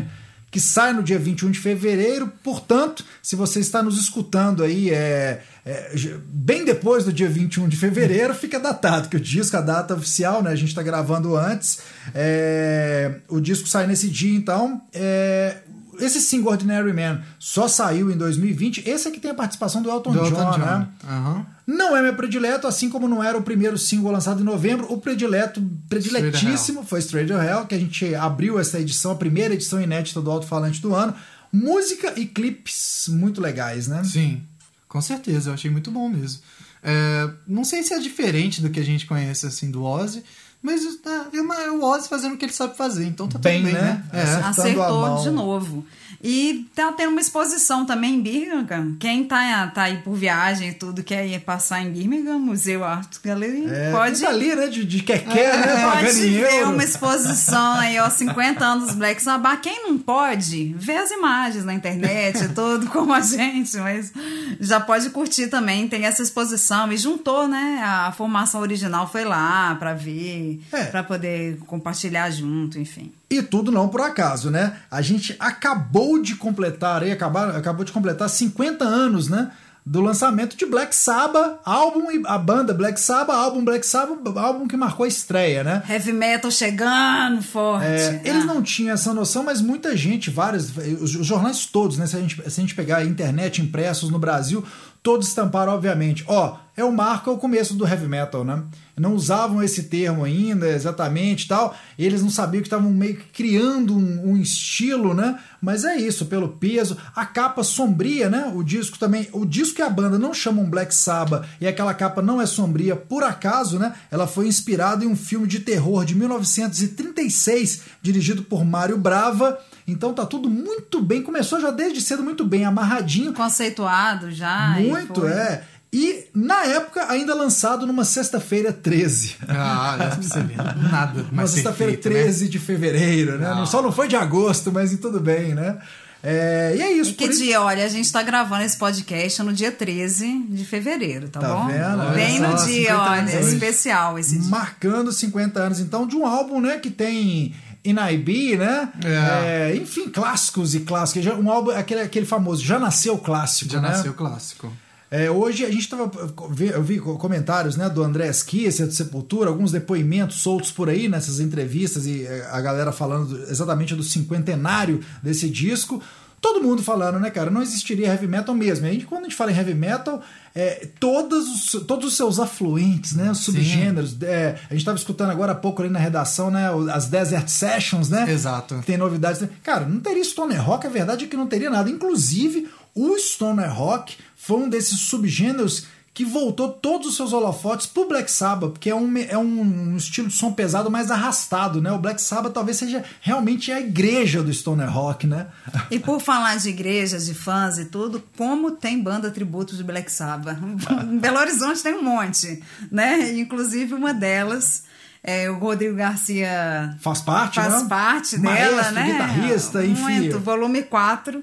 que 0.54 0.60
sai 0.60 0.92
no 0.92 1.02
dia 1.02 1.18
21 1.18 1.50
de 1.50 1.58
fevereiro. 1.58 2.32
Portanto, 2.40 3.04
se 3.20 3.34
você 3.34 3.58
está 3.58 3.82
nos 3.82 3.98
escutando 3.98 4.62
aí 4.62 4.88
é, 4.88 5.42
é, 5.66 6.16
bem 6.28 6.64
depois 6.64 7.04
do 7.04 7.12
dia 7.12 7.28
21 7.28 7.68
de 7.68 7.76
fevereiro, 7.76 8.32
fica 8.32 8.60
datado, 8.60 9.08
que 9.08 9.16
o 9.16 9.20
disco, 9.20 9.56
a 9.56 9.60
data 9.60 9.94
oficial, 9.94 10.44
né? 10.44 10.52
A 10.52 10.54
gente 10.54 10.68
está 10.68 10.80
gravando 10.80 11.36
antes. 11.36 11.80
É, 12.14 13.16
o 13.26 13.40
disco 13.40 13.66
sai 13.66 13.88
nesse 13.88 14.08
dia, 14.08 14.32
então. 14.32 14.80
É, 14.92 15.56
esse 15.98 16.20
single 16.20 16.52
Ordinary 16.52 16.92
Man 16.92 17.20
só 17.36 17.66
saiu 17.66 18.08
em 18.08 18.16
2020. 18.16 18.88
Esse 18.88 19.08
aqui 19.08 19.18
tem 19.18 19.32
a 19.32 19.34
participação 19.34 19.82
do 19.82 19.90
Elton, 19.90 20.12
do 20.12 20.18
John, 20.20 20.26
Elton 20.26 20.50
John, 20.52 20.58
né? 20.58 20.88
Uhum. 21.02 21.46
Não 21.84 21.96
é 21.96 22.02
meu 22.02 22.14
predileto, 22.14 22.66
assim 22.66 22.88
como 22.88 23.06
não 23.06 23.22
era 23.22 23.36
o 23.36 23.42
primeiro 23.42 23.76
single 23.76 24.10
lançado 24.10 24.40
em 24.40 24.44
novembro. 24.44 24.90
O 24.90 24.98
predileto, 24.98 25.62
prediletíssimo 25.88 26.82
foi 26.84 27.00
Stranger 27.02 27.42
Hell, 27.42 27.66
que 27.66 27.74
a 27.74 27.78
gente 27.78 28.14
abriu 28.14 28.58
essa 28.58 28.80
edição, 28.80 29.12
a 29.12 29.16
primeira 29.16 29.54
edição 29.54 29.80
inédita 29.80 30.20
do 30.20 30.30
Alto 30.30 30.46
Falante 30.46 30.80
do 30.80 30.94
ano. 30.94 31.14
Música 31.52 32.12
e 32.16 32.26
clipes 32.26 33.06
muito 33.08 33.40
legais, 33.40 33.86
né? 33.86 34.02
Sim, 34.02 34.42
com 34.88 35.00
certeza. 35.00 35.50
Eu 35.50 35.54
achei 35.54 35.70
muito 35.70 35.90
bom 35.90 36.08
mesmo. 36.08 36.40
É, 36.82 37.30
não 37.46 37.64
sei 37.64 37.82
se 37.82 37.94
é 37.94 37.98
diferente 37.98 38.60
do 38.60 38.70
que 38.70 38.80
a 38.80 38.84
gente 38.84 39.06
conhece 39.06 39.46
assim 39.46 39.70
do 39.70 39.82
Ozzy, 39.84 40.24
mas 40.64 40.82
é, 40.82 41.66
é 41.66 41.70
o 41.70 41.84
Ozzy 41.84 42.08
fazendo 42.08 42.32
o 42.32 42.36
que 42.38 42.46
ele 42.46 42.52
sabe 42.52 42.74
fazer, 42.74 43.04
então 43.04 43.28
tá 43.28 43.38
bem, 43.38 43.62
tudo 43.62 43.72
bem, 43.72 43.74
né? 43.74 44.02
né? 44.10 44.20
É. 44.22 44.46
Acertou 44.46 45.22
de 45.22 45.30
novo. 45.30 45.84
E 46.26 46.66
tá 46.74 46.90
tendo 46.90 47.10
uma 47.10 47.20
exposição 47.20 47.84
também 47.84 48.14
em 48.14 48.22
Birmingham. 48.22 48.96
Quem 48.98 49.24
tá, 49.24 49.66
tá 49.66 49.82
aí 49.82 49.98
por 49.98 50.14
viagem 50.14 50.70
e 50.70 50.72
tudo, 50.72 51.02
quer 51.02 51.26
ir 51.26 51.38
passar 51.40 51.82
em 51.82 51.90
Birmingham, 51.90 52.38
Museu 52.38 52.82
Art 52.82 53.16
Gallery, 53.22 53.66
é, 53.68 53.92
pode... 53.92 54.22
Tá 54.22 54.30
ali, 54.30 54.54
né? 54.54 54.68
De, 54.68 54.86
de 54.86 55.02
quer, 55.02 55.22
é, 55.22 55.56
né? 55.58 55.90
Pode 55.92 56.12
ver 56.12 56.64
uma 56.64 56.82
exposição 56.82 57.74
aí, 57.74 57.98
ó, 58.00 58.08
50 58.08 58.64
anos 58.64 58.94
Black 58.94 59.22
Sabbath. 59.22 59.60
Quem 59.60 59.82
não 59.82 59.98
pode, 59.98 60.74
vê 60.78 60.96
as 60.96 61.10
imagens 61.10 61.62
na 61.62 61.74
internet, 61.74 62.48
tudo 62.54 62.86
como 62.86 63.12
a 63.12 63.20
gente, 63.20 63.76
mas 63.76 64.10
já 64.58 64.80
pode 64.80 65.10
curtir 65.10 65.48
também. 65.48 65.86
Tem 65.88 66.06
essa 66.06 66.22
exposição 66.22 66.90
e 66.90 66.96
juntou, 66.96 67.46
né? 67.46 67.82
A 67.84 68.12
formação 68.12 68.62
original 68.62 69.06
foi 69.12 69.26
lá 69.26 69.74
para 69.74 69.92
ver, 69.92 70.53
é. 70.72 70.84
para 70.84 71.02
poder 71.02 71.58
compartilhar 71.66 72.30
junto, 72.30 72.78
enfim. 72.78 73.12
E 73.30 73.42
tudo 73.42 73.70
não 73.70 73.88
por 73.88 74.00
acaso, 74.00 74.50
né? 74.50 74.76
A 74.90 75.02
gente 75.02 75.34
acabou 75.38 76.20
de 76.20 76.36
completar, 76.36 77.02
aí, 77.02 77.12
acabou, 77.12 77.42
acabou 77.42 77.84
de 77.84 77.92
completar 77.92 78.28
50 78.28 78.84
anos, 78.84 79.28
né? 79.28 79.50
Do 79.86 80.00
lançamento 80.00 80.56
de 80.56 80.64
Black 80.64 80.96
Sabbath, 80.96 81.58
álbum 81.62 82.10
e 82.10 82.22
a 82.26 82.38
banda 82.38 82.72
Black 82.72 82.98
Sabbath, 82.98 83.36
álbum 83.36 83.62
Black 83.62 83.86
Sabbath, 83.86 84.18
álbum 84.36 84.66
que 84.66 84.78
marcou 84.78 85.04
a 85.04 85.08
estreia, 85.08 85.62
né? 85.62 85.82
Heavy 85.86 86.12
metal 86.12 86.50
chegando 86.50 87.42
forte. 87.42 87.84
É, 87.84 88.22
ah. 88.24 88.28
Eles 88.28 88.46
não 88.46 88.62
tinham 88.62 88.94
essa 88.94 89.12
noção, 89.12 89.44
mas 89.44 89.60
muita 89.60 89.94
gente, 89.94 90.30
vários, 90.30 90.74
os, 90.76 91.14
os 91.14 91.26
jornais 91.26 91.66
todos, 91.66 91.98
né? 91.98 92.06
Se 92.06 92.16
a 92.16 92.20
gente, 92.20 92.36
se 92.36 92.60
a 92.60 92.62
gente 92.62 92.74
pegar 92.74 92.98
a 92.98 93.04
internet 93.04 93.60
impressos 93.60 94.08
no 94.08 94.18
Brasil, 94.18 94.64
todos 95.02 95.28
estamparam, 95.28 95.74
obviamente. 95.74 96.24
Ó, 96.26 96.56
é 96.76 96.82
o 96.82 96.92
marco, 96.92 97.30
é 97.30 97.32
o 97.32 97.38
começo 97.38 97.74
do 97.74 97.86
heavy 97.86 98.08
metal, 98.08 98.44
né? 98.44 98.62
Não 98.96 99.14
usavam 99.14 99.62
esse 99.62 99.84
termo 99.84 100.24
ainda 100.24 100.68
exatamente 100.68 101.46
tal. 101.46 101.76
Eles 101.98 102.22
não 102.22 102.30
sabiam 102.30 102.62
que 102.62 102.66
estavam 102.66 102.90
meio 102.90 103.16
que 103.16 103.24
criando 103.24 103.96
um, 103.96 104.30
um, 104.30 104.36
estilo, 104.36 105.14
né? 105.14 105.38
Mas 105.60 105.84
é 105.84 105.96
isso, 105.96 106.26
pelo 106.26 106.48
peso. 106.48 106.96
A 107.14 107.24
capa 107.24 107.62
sombria, 107.62 108.28
né? 108.28 108.52
O 108.54 108.62
disco 108.62 108.98
também. 108.98 109.28
O 109.32 109.44
disco 109.44 109.76
que 109.76 109.82
a 109.82 109.90
banda 109.90 110.18
não 110.18 110.34
chamam 110.34 110.68
Black 110.68 110.94
Sabbath 110.94 111.44
e 111.60 111.66
aquela 111.66 111.94
capa 111.94 112.20
não 112.20 112.40
é 112.40 112.46
sombria 112.46 112.96
por 112.96 113.22
acaso, 113.22 113.78
né? 113.78 113.94
Ela 114.10 114.26
foi 114.26 114.46
inspirada 114.48 115.04
em 115.04 115.08
um 115.08 115.16
filme 115.16 115.46
de 115.46 115.60
terror 115.60 116.04
de 116.04 116.14
1936, 116.14 117.82
dirigido 118.02 118.42
por 118.42 118.64
Mário 118.64 118.98
Brava 118.98 119.58
então 119.86 120.14
tá 120.14 120.24
tudo 120.24 120.48
muito 120.48 121.02
bem, 121.02 121.22
começou 121.22 121.60
já 121.60 121.70
desde 121.70 122.00
cedo 122.00 122.22
muito 122.22 122.44
bem, 122.44 122.64
amarradinho. 122.64 123.34
Conceituado 123.34 124.30
já. 124.30 124.70
Muito, 124.80 125.26
é. 125.26 125.62
E 125.94 126.26
na 126.34 126.64
época 126.64 127.06
ainda 127.08 127.36
lançado 127.36 127.86
numa 127.86 128.04
sexta-feira 128.04 128.72
13. 128.72 129.36
Ah, 129.48 130.16
você 130.20 130.42
vê, 130.42 130.56
nada 130.56 131.24
Uma 131.30 131.46
sexta-feira 131.46 131.96
13 131.96 132.44
né? 132.46 132.50
de 132.50 132.58
fevereiro, 132.58 133.38
né? 133.38 133.48
Não. 133.54 133.64
Só 133.64 133.80
não 133.80 133.92
foi 133.92 134.08
de 134.08 134.16
agosto, 134.16 134.72
mas 134.72 134.92
e 134.92 134.96
tudo 134.96 135.20
bem, 135.20 135.54
né? 135.54 135.78
É, 136.20 136.74
e 136.76 136.82
é 136.82 136.90
isso. 136.90 137.12
E 137.12 137.14
que 137.14 137.28
dia? 137.28 137.52
Isso... 137.52 137.60
Olha, 137.60 137.84
a 137.84 137.88
gente 137.88 138.10
tá 138.10 138.24
gravando 138.24 138.64
esse 138.64 138.76
podcast 138.76 139.40
no 139.44 139.52
dia 139.52 139.70
13 139.70 140.46
de 140.48 140.64
fevereiro, 140.64 141.28
tá, 141.28 141.38
tá 141.38 141.54
bom? 141.54 141.68
Vendo? 141.68 142.12
Bem 142.12 142.40
no 142.40 142.56
dia, 142.64 142.98
olha, 142.98 143.40
especial 143.40 144.18
esse 144.18 144.36
dia. 144.36 144.50
Marcando 144.50 145.12
50 145.12 145.60
anos, 145.60 145.78
então, 145.78 146.08
de 146.08 146.16
um 146.16 146.26
álbum, 146.26 146.60
né, 146.60 146.78
que 146.78 146.90
tem 146.90 147.54
NIB, 147.84 148.56
né? 148.56 148.88
É. 149.04 149.70
É, 149.70 149.76
enfim, 149.76 150.08
clássicos 150.08 150.74
e 150.74 150.80
clássicos. 150.80 151.24
Um 151.38 151.48
álbum, 151.48 151.70
aquele, 151.70 152.00
aquele 152.00 152.26
famoso, 152.26 152.64
já 152.64 152.80
nasceu 152.80 153.16
clássico, 153.16 153.70
já 153.70 153.80
né? 153.80 153.90
nasceu 153.90 154.12
clássico. 154.12 154.72
É, 155.14 155.30
hoje 155.30 155.64
a 155.64 155.70
gente 155.70 155.88
tava. 155.88 156.10
Eu 156.58 156.82
vi 156.82 156.98
comentários 156.98 157.76
né, 157.76 157.88
do 157.88 158.02
André 158.02 158.26
Esquissa, 158.26 158.84
do 158.84 158.92
Sepultura, 158.92 159.48
alguns 159.48 159.70
depoimentos 159.70 160.38
soltos 160.38 160.72
por 160.72 160.88
aí 160.88 161.06
nessas 161.06 161.38
entrevistas 161.38 162.04
e 162.04 162.24
é, 162.24 162.48
a 162.50 162.60
galera 162.60 162.90
falando 162.90 163.44
exatamente 163.48 163.94
do 163.94 164.02
cinquentenário 164.02 165.00
desse 165.22 165.48
disco 165.48 166.02
todo 166.40 166.62
mundo 166.62 166.82
falando, 166.82 167.18
né, 167.18 167.30
cara? 167.30 167.50
Não 167.50 167.62
existiria 167.62 168.08
heavy 168.08 168.26
metal 168.26 168.54
mesmo. 168.54 168.86
A 168.86 168.90
gente, 168.90 169.06
quando 169.06 169.22
a 169.22 169.24
gente 169.24 169.34
fala 169.34 169.50
em 169.50 169.56
heavy 169.56 169.72
metal, 169.72 170.20
é, 170.54 170.88
todos, 171.00 171.48
os, 171.48 171.86
todos 171.86 172.08
os 172.08 172.16
seus 172.18 172.38
afluentes, 172.38 173.14
né? 173.14 173.30
Os 173.30 173.38
subgêneros. 173.38 174.14
É, 174.20 174.58
a 174.68 174.74
gente 174.74 174.80
estava 174.80 174.98
escutando 174.98 175.30
agora 175.30 175.52
há 175.52 175.54
pouco 175.54 175.80
ali 175.80 175.90
na 175.90 175.98
redação, 175.98 176.50
né? 176.50 176.68
As 176.92 177.06
Desert 177.06 177.48
Sessions, 177.48 178.10
né? 178.10 178.30
Exato. 178.30 178.82
Tem 178.84 178.98
novidades. 178.98 179.42
Cara, 179.62 179.86
não 179.86 180.00
teria 180.00 180.22
Stoner 180.22 180.62
Rock, 180.62 180.86
a 180.86 180.90
verdade 180.90 181.24
é 181.24 181.28
que 181.28 181.36
não 181.36 181.46
teria 181.46 181.70
nada. 181.70 181.88
Inclusive, 181.88 182.68
o 182.94 183.18
Stoner 183.18 183.72
Rock 183.72 184.16
foi 184.36 184.58
um 184.58 184.68
desses 184.68 185.00
subgêneros 185.00 185.86
que 186.14 186.24
voltou 186.24 186.68
todos 186.68 187.08
os 187.08 187.16
seus 187.16 187.32
holofotes 187.32 187.86
pro 187.86 188.06
Black 188.06 188.30
Sabbath, 188.30 188.70
porque 188.70 188.88
é 188.88 188.94
um, 188.94 189.18
é 189.18 189.36
um 189.36 189.96
estilo 189.96 190.28
de 190.28 190.34
som 190.34 190.52
pesado 190.52 190.88
mais 190.88 191.10
arrastado, 191.10 191.82
né? 191.82 191.90
O 191.90 191.98
Black 191.98 192.22
Sabbath 192.22 192.52
talvez 192.52 192.76
seja 192.76 193.02
realmente 193.20 193.72
a 193.72 193.80
igreja 193.80 194.40
do 194.40 194.52
Stoner 194.52 194.88
Rock, 194.88 195.26
né? 195.26 195.48
E 195.90 195.98
por 195.98 196.20
falar 196.20 196.56
de 196.56 196.68
igrejas, 196.68 197.26
de 197.26 197.34
fãs 197.34 197.78
e 197.78 197.86
tudo, 197.86 198.22
como 198.38 198.70
tem 198.70 199.02
banda 199.02 199.28
tributo 199.28 199.76
de 199.76 199.82
Black 199.82 200.10
Sabbath? 200.10 200.56
em 201.10 201.18
Belo 201.18 201.38
Horizonte 201.38 201.82
tem 201.82 201.94
um 201.94 202.04
monte, 202.04 202.62
né? 202.92 203.32
Inclusive 203.32 203.92
uma 203.92 204.14
delas... 204.14 204.84
É, 205.26 205.48
o 205.48 205.56
Rodrigo 205.56 205.96
Garcia 205.96 206.94
faz 207.00 207.22
parte, 207.22 207.54
faz 207.54 207.82
né? 207.82 207.88
parte 207.88 208.36
dela, 208.36 208.76
Maestro, 208.76 208.94
né? 208.94 209.06
guitarrista, 209.10 209.82
enfim. 209.86 210.02
Muito, 210.02 210.38
volume 210.38 210.82
4. 210.82 211.42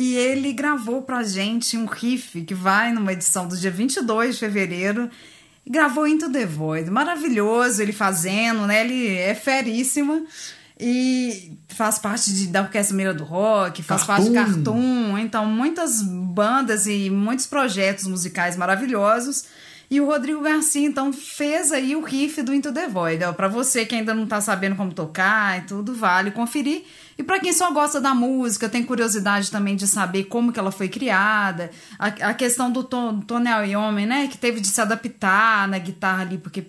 E 0.00 0.14
ele 0.14 0.52
gravou 0.52 1.02
pra 1.02 1.24
gente 1.24 1.76
um 1.76 1.84
riff 1.84 2.42
que 2.42 2.54
vai 2.54 2.92
numa 2.92 3.12
edição 3.12 3.48
do 3.48 3.56
dia 3.56 3.68
22 3.68 4.34
de 4.34 4.40
fevereiro. 4.40 5.10
Gravou 5.68 6.06
Into 6.06 6.30
the 6.30 6.46
Void. 6.46 6.88
Maravilhoso 6.88 7.82
ele 7.82 7.92
fazendo, 7.92 8.64
né? 8.64 8.82
Ele 8.84 9.08
é 9.08 9.34
feríssimo. 9.34 10.24
E 10.78 11.58
faz 11.66 11.98
parte 11.98 12.32
de, 12.32 12.46
da 12.46 12.62
Orquestra 12.62 12.96
Mira 12.96 13.12
do 13.12 13.24
Rock, 13.24 13.82
faz 13.82 14.04
Cartoon. 14.04 14.32
parte 14.32 14.48
de 14.50 14.54
Cartoon. 14.54 15.18
Então, 15.18 15.44
muitas 15.46 16.00
bandas 16.00 16.86
e 16.86 17.10
muitos 17.10 17.46
projetos 17.46 18.06
musicais 18.06 18.56
maravilhosos. 18.56 19.46
E 19.90 20.00
o 20.00 20.06
Rodrigo 20.06 20.42
Garcia, 20.42 20.86
então, 20.86 21.12
fez 21.12 21.72
aí 21.72 21.96
o 21.96 22.04
riff 22.04 22.40
do 22.42 22.54
Into 22.54 22.72
the 22.72 22.86
Void. 22.86 23.24
Para 23.36 23.48
você 23.48 23.84
que 23.84 23.96
ainda 23.96 24.14
não 24.14 24.28
tá 24.28 24.40
sabendo 24.40 24.76
como 24.76 24.92
tocar 24.92 25.58
e 25.58 25.62
tudo, 25.62 25.92
vale 25.92 26.30
conferir. 26.30 26.84
E 27.18 27.22
para 27.24 27.40
quem 27.40 27.52
só 27.52 27.72
gosta 27.72 28.00
da 28.00 28.14
música, 28.14 28.68
tem 28.68 28.84
curiosidade 28.84 29.50
também 29.50 29.74
de 29.74 29.88
saber 29.88 30.24
como 30.24 30.52
que 30.52 30.60
ela 30.60 30.70
foi 30.70 30.88
criada, 30.88 31.68
a, 31.98 32.06
a 32.06 32.34
questão 32.34 32.70
do 32.70 32.84
Ton, 32.84 33.20
Tonel 33.20 33.66
Iommi, 33.66 34.06
né, 34.06 34.28
que 34.28 34.38
teve 34.38 34.60
de 34.60 34.68
se 34.68 34.80
adaptar 34.80 35.66
na 35.66 35.78
guitarra 35.78 36.22
ali 36.22 36.38
porque 36.38 36.64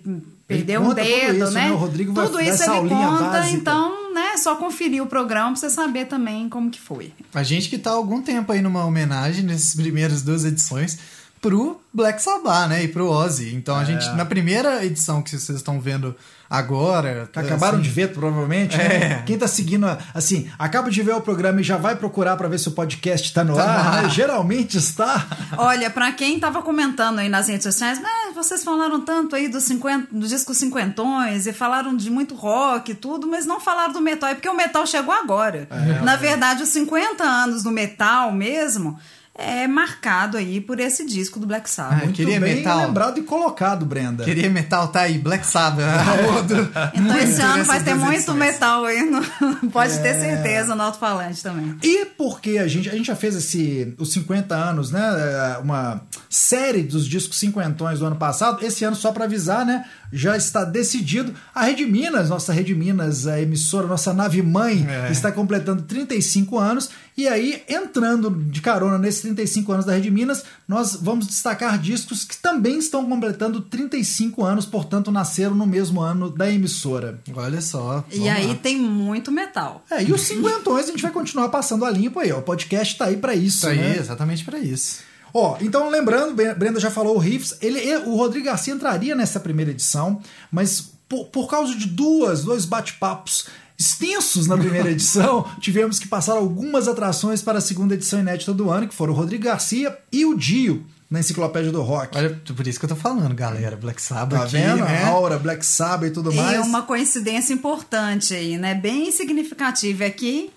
perdeu 0.48 0.82
um 0.82 0.92
dedo, 0.92 1.44
isso, 1.44 1.52
né? 1.52 1.68
né? 1.68 1.72
O 1.72 1.76
Rodrigo 1.76 2.12
tudo 2.12 2.32
vai 2.32 2.48
isso 2.48 2.64
ele 2.64 2.88
conta, 2.88 3.22
básica. 3.30 3.56
então, 3.56 4.12
né, 4.12 4.36
só 4.36 4.56
conferir 4.56 5.00
o 5.00 5.06
programa 5.06 5.52
pra 5.52 5.60
você 5.60 5.70
saber 5.70 6.06
também 6.06 6.48
como 6.48 6.68
que 6.68 6.80
foi. 6.80 7.12
A 7.32 7.44
gente 7.44 7.68
que 7.68 7.78
tá 7.78 7.90
há 7.90 7.94
algum 7.94 8.20
tempo 8.20 8.50
aí 8.50 8.60
numa 8.60 8.84
homenagem 8.84 9.44
nessas 9.44 9.76
primeiras 9.76 10.22
duas 10.22 10.44
edições 10.44 10.98
pro 11.40 11.80
Black 11.92 12.22
Sabbath, 12.22 12.68
né, 12.68 12.84
e 12.84 12.88
pro 12.88 13.08
Ozzy. 13.08 13.54
Então 13.54 13.76
a 13.76 13.82
é. 13.82 13.86
gente 13.86 14.08
na 14.10 14.24
primeira 14.24 14.84
edição 14.84 15.22
que 15.22 15.30
vocês 15.30 15.58
estão 15.58 15.80
vendo 15.80 16.14
agora. 16.50 17.30
Acabaram 17.34 17.74
assim, 17.74 17.82
de 17.82 17.88
ver, 17.88 18.12
provavelmente. 18.12 18.76
Né? 18.76 18.84
É. 18.84 19.08
Né? 19.08 19.22
Quem 19.24 19.38
tá 19.38 19.46
seguindo, 19.46 19.86
assim, 20.12 20.50
acaba 20.58 20.90
de 20.90 21.00
ver 21.00 21.14
o 21.14 21.20
programa 21.20 21.60
e 21.60 21.64
já 21.64 21.76
vai 21.76 21.94
procurar 21.94 22.36
para 22.36 22.48
ver 22.48 22.58
se 22.58 22.68
o 22.68 22.72
podcast 22.72 23.32
tá 23.32 23.44
no 23.44 23.54
tá 23.54 23.64
ar. 23.64 24.02
Né? 24.02 24.08
Geralmente 24.10 24.76
está. 24.76 25.26
Olha, 25.56 25.88
para 25.88 26.10
quem 26.12 26.40
tava 26.40 26.60
comentando 26.60 27.20
aí 27.20 27.28
nas 27.28 27.48
redes 27.48 27.62
sociais, 27.62 28.00
vocês 28.34 28.64
falaram 28.64 29.00
tanto 29.00 29.36
aí 29.36 29.48
do, 29.48 29.60
50, 29.60 30.08
do 30.10 30.26
disco 30.26 30.52
cinquentões 30.52 31.46
e 31.46 31.52
falaram 31.52 31.96
de 31.96 32.10
muito 32.10 32.34
rock 32.34 32.92
e 32.92 32.94
tudo, 32.94 33.28
mas 33.28 33.46
não 33.46 33.60
falaram 33.60 33.92
do 33.92 34.00
metal. 34.00 34.28
É 34.28 34.34
porque 34.34 34.48
o 34.48 34.56
metal 34.56 34.84
chegou 34.86 35.14
agora. 35.14 35.68
É, 35.70 36.02
Na 36.02 36.16
verdade, 36.16 36.62
os 36.64 36.68
50 36.70 37.22
anos 37.22 37.62
do 37.62 37.70
metal 37.70 38.32
mesmo 38.32 38.98
é 39.40 39.66
marcado 39.66 40.36
aí 40.36 40.60
por 40.60 40.78
esse 40.78 41.04
disco 41.06 41.40
do 41.40 41.46
Black 41.46 41.68
Sabbath. 41.68 41.98
Ah, 42.00 42.04
Muito 42.04 42.16
queria 42.16 42.38
bem 42.40 42.56
metal. 42.56 42.78
lembrado 42.86 43.18
e 43.18 43.22
colocado, 43.22 43.84
Brenda. 43.86 44.24
Queria 44.24 44.50
metal, 44.50 44.88
tá 44.88 45.00
aí, 45.02 45.18
Black 45.18 45.46
Sabbath. 45.46 45.84
Outro. 46.36 46.68
Então 46.94 47.16
esse 47.18 47.40
ano 47.40 47.64
vai 47.64 47.82
ter 47.82 47.94
muito 47.94 48.12
edições. 48.14 48.38
metal 48.38 48.84
aí, 48.84 49.02
no- 49.02 49.22
pode 49.70 49.98
ter 50.00 50.08
É. 50.08 50.20
certeza, 50.20 50.74
no 50.74 50.82
alto-falante 50.82 51.42
também. 51.42 51.76
E 51.82 52.04
porque 52.06 52.58
a 52.58 52.66
gente, 52.68 52.88
a 52.88 52.92
gente 52.92 53.06
já 53.06 53.16
fez 53.16 53.34
esse, 53.34 53.94
os 53.98 54.12
50 54.12 54.54
anos, 54.54 54.90
né? 54.90 55.00
é, 55.00 55.58
Uma 55.58 56.02
série 56.28 56.82
dos 56.82 57.06
discos 57.06 57.38
cinquentões 57.38 57.98
do 57.98 58.06
ano 58.06 58.16
passado. 58.16 58.64
Esse 58.64 58.84
ano, 58.84 58.96
só 58.96 59.12
para 59.12 59.24
avisar, 59.24 59.64
né? 59.64 59.84
Já 60.12 60.36
está 60.36 60.64
decidido. 60.64 61.32
A 61.54 61.64
Rede 61.64 61.86
Minas, 61.86 62.28
nossa 62.28 62.52
Rede 62.52 62.74
Minas, 62.74 63.26
a 63.26 63.40
emissora, 63.40 63.86
nossa 63.86 64.12
nave 64.12 64.42
mãe, 64.42 64.86
É. 64.88 65.10
está 65.10 65.30
completando 65.32 65.82
35 65.82 66.58
anos. 66.58 66.90
E 67.20 67.28
aí, 67.28 67.62
entrando 67.68 68.30
de 68.30 68.62
carona 68.62 68.96
nesses 68.98 69.20
35 69.20 69.72
anos 69.72 69.84
da 69.84 69.92
Rede 69.92 70.10
Minas, 70.10 70.42
nós 70.66 70.96
vamos 71.00 71.26
destacar 71.26 71.78
discos 71.78 72.24
que 72.24 72.34
também 72.38 72.78
estão 72.78 73.04
completando 73.06 73.60
35 73.60 74.42
anos, 74.42 74.64
portanto, 74.64 75.10
nasceram 75.12 75.54
no 75.54 75.66
mesmo 75.66 76.00
ano 76.00 76.30
da 76.30 76.50
emissora. 76.50 77.20
Olha 77.34 77.60
só. 77.60 78.02
E 78.10 78.26
aí 78.28 78.46
lá. 78.46 78.54
tem 78.54 78.78
muito 78.80 79.30
metal. 79.30 79.84
É, 79.90 80.02
e 80.02 80.12
os 80.12 80.22
cinquentões 80.22 80.86
a 80.86 80.90
gente 80.92 81.02
vai 81.02 81.10
continuar 81.12 81.50
passando 81.50 81.84
a 81.84 81.90
limpo 81.90 82.18
aí, 82.20 82.32
ó. 82.32 82.38
O 82.38 82.42
podcast 82.42 82.96
tá 82.96 83.04
aí 83.04 83.18
para 83.18 83.34
isso, 83.34 83.66
aí, 83.66 83.76
né? 83.76 83.96
exatamente 83.98 84.42
pra 84.42 84.58
isso. 84.58 85.00
Ó, 85.34 85.58
então 85.60 85.90
lembrando, 85.90 86.34
Bre- 86.34 86.54
Brenda 86.54 86.80
já 86.80 86.90
falou 86.90 87.16
o 87.16 87.18
Riffs, 87.18 87.56
ele- 87.60 87.96
o 87.98 88.16
Rodrigo 88.16 88.46
Garcia 88.46 88.72
entraria 88.74 89.14
nessa 89.14 89.38
primeira 89.38 89.70
edição, 89.70 90.20
mas 90.50 90.90
por, 91.08 91.26
por 91.26 91.48
causa 91.48 91.74
de 91.76 91.86
duas, 91.86 92.44
dois 92.44 92.64
bate-papos 92.64 93.46
extensos 93.80 94.46
na 94.46 94.56
primeira 94.58 94.90
edição, 94.92 95.44
tivemos 95.58 95.98
que 95.98 96.06
passar 96.06 96.34
algumas 96.34 96.86
atrações 96.86 97.40
para 97.42 97.58
a 97.58 97.60
segunda 97.62 97.94
edição 97.94 98.20
inédita 98.20 98.52
do 98.52 98.70
ano, 98.70 98.86
que 98.86 98.94
foram 98.94 99.14
o 99.14 99.16
Rodrigo 99.16 99.44
Garcia 99.44 99.96
e 100.12 100.24
o 100.26 100.36
Dio, 100.36 100.84
na 101.10 101.18
Enciclopédia 101.18 101.72
do 101.72 101.82
Rock. 101.82 102.16
Olha, 102.16 102.40
por 102.54 102.66
isso 102.66 102.78
que 102.78 102.84
eu 102.84 102.88
tô 102.90 102.94
falando, 102.94 103.34
galera. 103.34 103.74
Black 103.76 104.00
Sabbath 104.00 104.38
tá 104.38 104.44
aqui, 104.44 104.52
vendo? 104.52 104.84
né? 104.84 105.04
Aura, 105.04 105.38
Black 105.38 105.64
Sabbath 105.66 106.10
e 106.10 106.12
tudo 106.12 106.30
E 106.30 106.36
mais. 106.36 106.64
uma 106.66 106.82
coincidência 106.82 107.52
importante 107.54 108.32
aí, 108.34 108.56
né? 108.58 108.74
Bem 108.74 109.10
significativa 109.10 110.04
é 110.04 110.10
que 110.10 110.50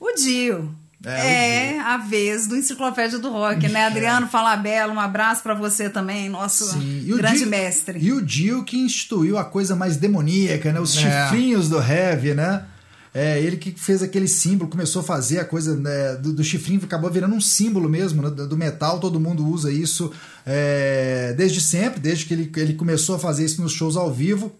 o 0.00 0.14
Dio. 0.14 0.74
É, 1.04 1.74
É, 1.74 1.80
a 1.80 1.96
vez 1.96 2.46
do 2.46 2.56
Enciclopédia 2.56 3.18
do 3.18 3.30
Rock, 3.30 3.68
né? 3.68 3.86
Adriano 3.86 4.28
Falabella, 4.28 4.92
um 4.92 5.00
abraço 5.00 5.42
pra 5.42 5.54
você 5.54 5.90
também, 5.90 6.28
nosso 6.28 6.78
grande 7.16 7.38
Dio- 7.38 7.48
mestre. 7.48 7.98
E 7.98 8.12
o 8.12 8.20
Dio 8.22 8.64
que 8.64 8.76
instituiu 8.78 9.36
a 9.38 9.44
coisa 9.44 9.74
mais 9.74 9.96
demoníaca, 9.96 10.72
né? 10.72 10.78
Os 10.80 10.96
É. 10.96 11.00
chifrinhos 11.28 11.68
do 11.68 11.78
heavy, 11.82 12.34
né? 12.34 12.64
É, 13.14 13.38
ele 13.42 13.58
que 13.58 13.72
fez 13.72 14.02
aquele 14.02 14.26
símbolo, 14.26 14.70
começou 14.70 15.00
a 15.00 15.04
fazer 15.04 15.38
a 15.38 15.44
coisa 15.44 15.76
né, 15.76 16.14
do, 16.14 16.32
do 16.32 16.42
chifrinho, 16.42 16.80
acabou 16.82 17.10
virando 17.10 17.34
um 17.34 17.40
símbolo 17.42 17.86
mesmo 17.86 18.22
né, 18.22 18.30
do 18.30 18.56
metal, 18.56 18.98
todo 19.00 19.20
mundo 19.20 19.46
usa 19.46 19.70
isso 19.70 20.10
é, 20.46 21.34
desde 21.36 21.60
sempre, 21.60 22.00
desde 22.00 22.24
que 22.24 22.32
ele, 22.32 22.50
ele 22.56 22.72
começou 22.74 23.16
a 23.16 23.18
fazer 23.18 23.44
isso 23.44 23.60
nos 23.60 23.72
shows 23.72 23.96
ao 23.98 24.10
vivo. 24.10 24.50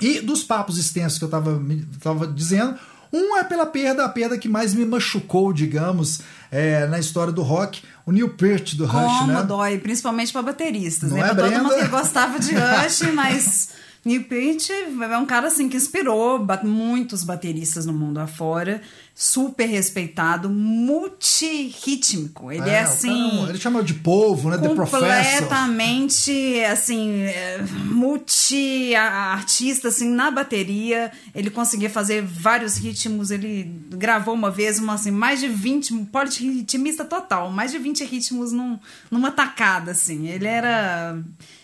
E 0.00 0.20
dos 0.20 0.42
papos 0.42 0.76
extensos 0.78 1.18
que 1.18 1.24
eu 1.24 1.28
tava, 1.28 1.58
me- 1.58 1.84
tava 2.00 2.26
dizendo, 2.26 2.74
um 3.12 3.36
é 3.36 3.44
pela 3.44 3.66
perda, 3.66 4.04
a 4.04 4.08
perda 4.08 4.36
que 4.38 4.48
mais 4.48 4.74
me 4.74 4.84
machucou, 4.84 5.52
digamos, 5.52 6.20
é, 6.50 6.86
na 6.86 6.98
história 6.98 7.32
do 7.32 7.42
rock, 7.42 7.82
o 8.06 8.12
Neil 8.12 8.30
Peart 8.30 8.74
do 8.74 8.84
Rush, 8.86 9.18
Como 9.20 9.32
né? 9.32 9.42
dói, 9.42 9.78
principalmente 9.78 10.32
pra 10.32 10.42
bateristas, 10.42 11.10
Não 11.10 11.18
né? 11.18 11.22
é, 11.22 11.26
pra 11.26 11.34
todo 11.36 11.48
Brenda? 11.50 11.62
mundo 11.64 11.76
que 11.76 11.88
gostava 11.88 12.38
de 12.38 12.52
Rush, 12.54 13.00
mas 13.14 13.68
Neil 14.08 14.24
Peart 14.24 14.70
é 14.70 15.18
um 15.18 15.26
cara 15.26 15.48
assim 15.48 15.68
que 15.68 15.76
inspirou 15.76 16.42
muitos 16.64 17.22
bateristas 17.22 17.84
no 17.84 17.92
mundo 17.92 18.16
afora, 18.16 18.80
super 19.14 19.66
respeitado, 19.66 20.48
multirrítmico. 20.48 22.50
Ele 22.50 22.70
é, 22.70 22.80
o 22.80 22.84
assim. 22.84 23.30
cara 23.30 23.46
é 23.46 23.50
ele 23.50 23.58
chama 23.58 23.82
de 23.82 23.92
povo, 23.92 24.48
né? 24.48 24.56
The 24.56 24.70
Professor. 24.70 25.00
completamente 25.00 26.64
assim 26.70 27.20
é, 27.24 27.62
multi 27.84 28.94
a- 28.94 29.34
artista 29.34 29.88
assim 29.88 30.08
na 30.08 30.30
bateria 30.30 31.12
ele 31.34 31.50
conseguia 31.50 31.90
fazer 31.90 32.22
vários 32.22 32.78
ritmos 32.78 33.30
ele 33.30 33.64
gravou 33.90 34.32
uma 34.32 34.50
vez 34.50 34.78
uma 34.78 34.94
assim 34.94 35.10
mais 35.10 35.40
de 35.40 35.48
20 35.48 35.92
polirritmista 36.06 37.04
total 37.04 37.50
mais 37.50 37.72
de 37.72 37.78
20 37.78 38.04
ritmos 38.04 38.52
num, 38.52 38.78
numa 39.10 39.30
tacada 39.30 39.90
assim 39.90 40.28
ele 40.28 40.46
era 40.46 41.18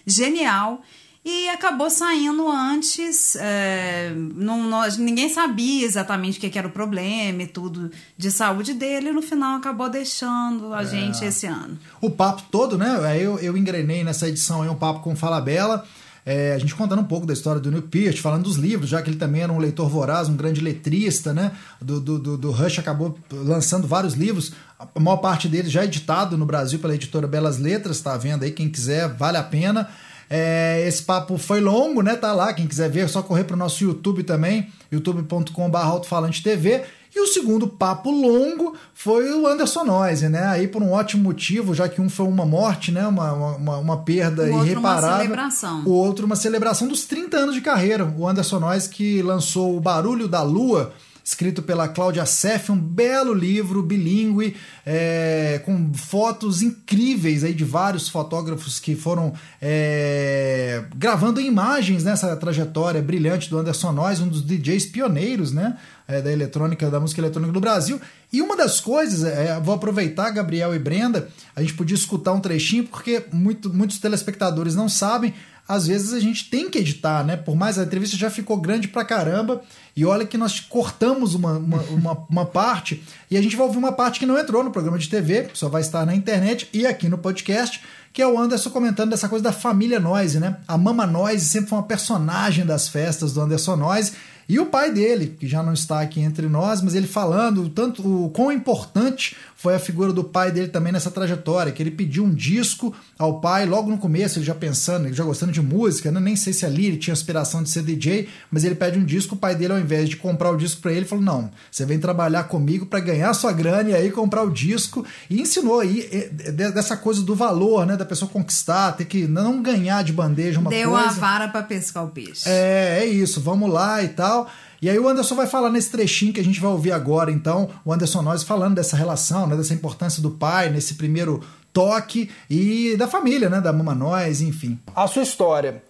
genial 0.06 0.82
e 1.24 1.48
acabou 1.48 1.88
saindo 1.88 2.48
antes, 2.48 3.34
é, 3.36 4.12
não, 4.14 4.62
nós, 4.68 4.98
ninguém 4.98 5.28
sabia 5.28 5.86
exatamente 5.86 6.36
o 6.36 6.40
que, 6.40 6.50
que 6.50 6.58
era 6.58 6.68
o 6.68 6.70
problema 6.70 7.42
e 7.42 7.46
tudo 7.46 7.90
de 8.16 8.30
saúde 8.30 8.74
dele, 8.74 9.08
e 9.08 9.12
no 9.12 9.22
final 9.22 9.56
acabou 9.56 9.88
deixando 9.88 10.74
a 10.74 10.84
gente 10.84 11.24
esse 11.24 11.46
ano. 11.46 11.78
o 12.00 12.10
papo 12.10 12.42
todo, 12.50 12.76
né? 12.76 13.00
Aí 13.06 13.22
Eu, 13.22 13.38
eu 13.38 13.56
engrenei 13.56 14.04
nessa 14.04 14.28
edição 14.28 14.62
aí 14.62 14.68
um 14.68 14.74
papo 14.74 15.00
com 15.00 15.14
o 15.14 15.16
Falabella. 15.16 15.84
É, 16.26 16.54
a 16.54 16.58
gente 16.58 16.74
contando 16.74 17.00
um 17.00 17.04
pouco 17.04 17.26
da 17.26 17.34
história 17.34 17.60
do 17.60 17.70
Neil 17.70 17.82
Peart, 17.82 18.18
falando 18.18 18.44
dos 18.44 18.56
livros, 18.56 18.88
já 18.88 19.02
que 19.02 19.10
ele 19.10 19.18
também 19.18 19.42
era 19.42 19.52
um 19.52 19.58
leitor 19.58 19.88
voraz, 19.90 20.26
um 20.26 20.36
grande 20.36 20.60
letrista, 20.60 21.34
né? 21.34 21.52
Do, 21.80 22.00
do, 22.00 22.18
do, 22.18 22.38
do 22.38 22.50
Rush 22.50 22.78
acabou 22.78 23.18
lançando 23.30 23.86
vários 23.86 24.14
livros, 24.14 24.52
a 24.78 25.00
maior 25.00 25.18
parte 25.18 25.48
deles 25.48 25.70
já 25.70 25.84
editado 25.84 26.38
no 26.38 26.46
Brasil 26.46 26.78
pela 26.78 26.94
editora 26.94 27.26
Belas 27.26 27.58
Letras, 27.58 28.00
tá 28.00 28.16
vendo 28.16 28.42
aí? 28.42 28.50
Quem 28.50 28.70
quiser, 28.70 29.08
vale 29.08 29.36
a 29.36 29.42
pena. 29.42 29.88
É, 30.28 30.84
esse 30.86 31.02
papo 31.02 31.36
foi 31.38 31.60
longo, 31.60 32.02
né? 32.02 32.16
Tá 32.16 32.32
lá, 32.32 32.52
quem 32.52 32.66
quiser 32.66 32.90
ver, 32.90 33.00
é 33.00 33.08
só 33.08 33.22
correr 33.22 33.44
pro 33.44 33.56
nosso 33.56 33.84
YouTube 33.84 34.22
também, 34.22 34.68
youtube.com.br 34.90 35.76
alto-falante 35.76 36.42
TV. 36.42 36.82
E 37.16 37.20
o 37.20 37.28
segundo 37.28 37.68
papo 37.68 38.10
longo 38.10 38.74
foi 38.92 39.32
o 39.32 39.46
Anderson 39.46 39.84
Noise, 39.84 40.28
né? 40.28 40.46
Aí 40.46 40.66
por 40.66 40.82
um 40.82 40.90
ótimo 40.90 41.22
motivo, 41.22 41.72
já 41.72 41.88
que 41.88 42.00
um 42.00 42.08
foi 42.10 42.26
uma 42.26 42.44
morte, 42.44 42.90
né? 42.90 43.06
Uma, 43.06 43.32
uma, 43.32 43.76
uma 43.78 43.96
perda 43.98 44.42
O 44.42 44.46
outro 44.46 44.58
uma 44.58 44.64
irreparável. 44.66 45.22
celebração. 45.22 45.82
O 45.86 45.90
outro 45.92 46.26
uma 46.26 46.34
celebração 46.34 46.88
dos 46.88 47.04
30 47.04 47.36
anos 47.36 47.54
de 47.54 47.60
carreira. 47.60 48.04
O 48.18 48.26
Anderson 48.26 48.58
Noise 48.58 48.88
que 48.88 49.22
lançou 49.22 49.76
O 49.76 49.80
Barulho 49.80 50.26
da 50.26 50.42
Lua, 50.42 50.92
escrito 51.24 51.62
pela 51.62 51.88
Cláudia 51.88 52.26
Seff, 52.26 52.70
um 52.70 52.78
belo 52.78 53.32
livro 53.32 53.82
bilíngue, 53.82 54.54
é, 54.84 55.62
com 55.64 55.94
fotos 55.94 56.60
incríveis 56.60 57.42
aí 57.42 57.54
de 57.54 57.64
vários 57.64 58.10
fotógrafos 58.10 58.78
que 58.78 58.94
foram 58.94 59.32
é, 59.60 60.84
gravando 60.94 61.40
imagens 61.40 62.04
nessa 62.04 62.36
trajetória 62.36 63.00
brilhante 63.00 63.48
do 63.48 63.58
Anderson 63.58 63.92
Noise, 63.92 64.22
um 64.22 64.28
dos 64.28 64.44
DJs 64.44 64.86
pioneiros, 64.86 65.50
né? 65.50 65.78
é, 66.06 66.20
da 66.20 66.30
eletrônica, 66.30 66.90
da 66.90 67.00
música 67.00 67.20
eletrônica 67.20 67.52
do 67.52 67.60
Brasil. 67.60 68.00
E 68.32 68.42
uma 68.42 68.56
das 68.56 68.80
coisas, 68.80 69.24
é, 69.24 69.58
vou 69.60 69.74
aproveitar, 69.74 70.30
Gabriel 70.30 70.74
e 70.74 70.78
Brenda, 70.78 71.28
a 71.54 71.60
gente 71.60 71.74
podia 71.74 71.94
escutar 71.94 72.32
um 72.32 72.40
trechinho, 72.40 72.84
porque 72.84 73.24
muito, 73.32 73.72
muitos 73.72 73.98
telespectadores 73.98 74.74
não 74.74 74.88
sabem, 74.88 75.34
às 75.66 75.86
vezes 75.86 76.12
a 76.12 76.20
gente 76.20 76.50
tem 76.50 76.68
que 76.68 76.78
editar, 76.78 77.24
né? 77.24 77.36
Por 77.36 77.56
mais 77.56 77.78
a 77.78 77.84
entrevista 77.84 78.16
já 78.16 78.30
ficou 78.30 78.56
grande 78.58 78.88
pra 78.88 79.04
caramba, 79.04 79.62
e 79.96 80.04
olha 80.04 80.26
que 80.26 80.36
nós 80.36 80.60
cortamos 80.60 81.34
uma, 81.34 81.52
uma, 81.58 81.82
uma, 81.90 82.26
uma 82.28 82.46
parte, 82.46 83.02
e 83.30 83.36
a 83.36 83.42
gente 83.42 83.56
vai 83.56 83.66
ouvir 83.66 83.78
uma 83.78 83.92
parte 83.92 84.20
que 84.20 84.26
não 84.26 84.38
entrou 84.38 84.62
no 84.62 84.70
programa 84.70 84.98
de 84.98 85.08
TV, 85.08 85.48
só 85.54 85.68
vai 85.68 85.80
estar 85.80 86.04
na 86.04 86.14
internet 86.14 86.68
e 86.72 86.86
aqui 86.86 87.08
no 87.08 87.18
podcast, 87.18 87.80
que 88.12 88.22
é 88.22 88.26
o 88.26 88.38
Anderson 88.38 88.70
comentando 88.70 89.10
dessa 89.10 89.28
coisa 89.28 89.42
da 89.42 89.52
família 89.52 89.98
Noise, 89.98 90.38
né? 90.38 90.58
A 90.68 90.78
Mama 90.78 91.06
Noise 91.06 91.46
sempre 91.46 91.70
foi 91.70 91.78
uma 91.78 91.86
personagem 91.86 92.64
das 92.64 92.88
festas 92.88 93.32
do 93.32 93.40
Anderson 93.40 93.76
Noise, 93.76 94.12
e 94.48 94.60
o 94.60 94.66
pai 94.66 94.92
dele, 94.92 95.36
que 95.40 95.48
já 95.48 95.62
não 95.62 95.72
está 95.72 96.00
aqui 96.00 96.20
entre 96.20 96.46
nós, 96.48 96.82
mas 96.82 96.94
ele 96.94 97.06
falando 97.06 97.62
o 97.62 97.68
tanto 97.70 98.06
o 98.06 98.28
quão 98.30 98.52
importante 98.52 99.36
foi 99.64 99.74
a 99.74 99.78
figura 99.78 100.12
do 100.12 100.22
pai 100.22 100.52
dele 100.52 100.68
também 100.68 100.92
nessa 100.92 101.10
trajetória, 101.10 101.72
que 101.72 101.82
ele 101.82 101.90
pediu 101.90 102.22
um 102.22 102.34
disco 102.34 102.94
ao 103.18 103.40
pai 103.40 103.64
logo 103.64 103.90
no 103.90 103.96
começo, 103.96 104.38
ele 104.38 104.44
já 104.44 104.54
pensando, 104.54 105.06
ele 105.06 105.14
já 105.14 105.24
gostando 105.24 105.52
de 105.52 105.62
música, 105.62 106.12
né? 106.12 106.20
nem 106.20 106.36
sei 106.36 106.52
se 106.52 106.66
ali 106.66 106.84
ele 106.84 106.98
tinha 106.98 107.14
aspiração 107.14 107.62
de 107.62 107.70
ser 107.70 107.82
DJ, 107.82 108.28
mas 108.50 108.62
ele 108.62 108.74
pede 108.74 108.98
um 108.98 109.04
disco, 109.06 109.34
o 109.34 109.38
pai 109.38 109.54
dele 109.54 109.72
ao 109.72 109.78
invés 109.78 110.06
de 110.10 110.16
comprar 110.18 110.50
o 110.50 110.56
disco 110.58 110.82
para 110.82 110.92
ele, 110.92 111.06
falou: 111.06 111.24
"Não, 111.24 111.50
você 111.70 111.86
vem 111.86 111.98
trabalhar 111.98 112.44
comigo 112.44 112.84
para 112.84 113.00
ganhar 113.00 113.32
sua 113.32 113.52
grana 113.52 113.88
e 113.88 113.94
aí 113.94 114.10
comprar 114.10 114.42
o 114.42 114.50
disco" 114.50 115.02
e 115.30 115.40
ensinou 115.40 115.80
aí 115.80 116.06
eh, 116.12 116.52
dessa 116.52 116.94
coisa 116.94 117.22
do 117.22 117.34
valor, 117.34 117.86
né, 117.86 117.96
da 117.96 118.04
pessoa 118.04 118.30
conquistar, 118.30 118.92
ter 118.92 119.06
que 119.06 119.26
não 119.26 119.62
ganhar 119.62 120.04
de 120.04 120.12
bandeja 120.12 120.60
uma 120.60 120.68
Deu 120.68 120.90
coisa. 120.90 121.08
a 121.08 121.12
vara 121.12 121.48
pra 121.48 121.62
pescar 121.62 122.04
o 122.04 122.08
peixe. 122.08 122.42
É, 122.46 122.98
é 123.00 123.06
isso, 123.06 123.40
vamos 123.40 123.72
lá 123.72 124.02
e 124.02 124.08
tal. 124.08 124.46
E 124.84 124.90
aí 124.90 124.98
o 124.98 125.08
Anderson 125.08 125.34
vai 125.34 125.46
falar 125.46 125.70
nesse 125.70 125.90
trechinho 125.90 126.30
que 126.30 126.40
a 126.40 126.44
gente 126.44 126.60
vai 126.60 126.70
ouvir 126.70 126.92
agora, 126.92 127.30
então, 127.30 127.70
o 127.86 127.90
Anderson 127.90 128.20
Nós 128.20 128.42
falando 128.42 128.74
dessa 128.74 128.94
relação, 128.94 129.46
né, 129.46 129.56
dessa 129.56 129.72
importância 129.72 130.20
do 130.20 130.32
pai 130.32 130.68
nesse 130.68 130.96
primeiro 130.96 131.42
toque 131.72 132.30
e 132.50 132.94
da 132.98 133.08
família, 133.08 133.48
né, 133.48 133.62
da 133.62 133.72
Mama 133.72 133.94
Nós, 133.94 134.42
enfim. 134.42 134.78
a 134.94 135.06
sua 135.06 135.22
história. 135.22 135.82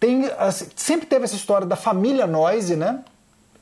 Tem, 0.00 0.24
assim, 0.38 0.68
sempre 0.74 1.04
teve 1.04 1.26
essa 1.26 1.36
história 1.36 1.66
da 1.66 1.76
família 1.76 2.26
Noise, 2.26 2.76
né? 2.76 3.00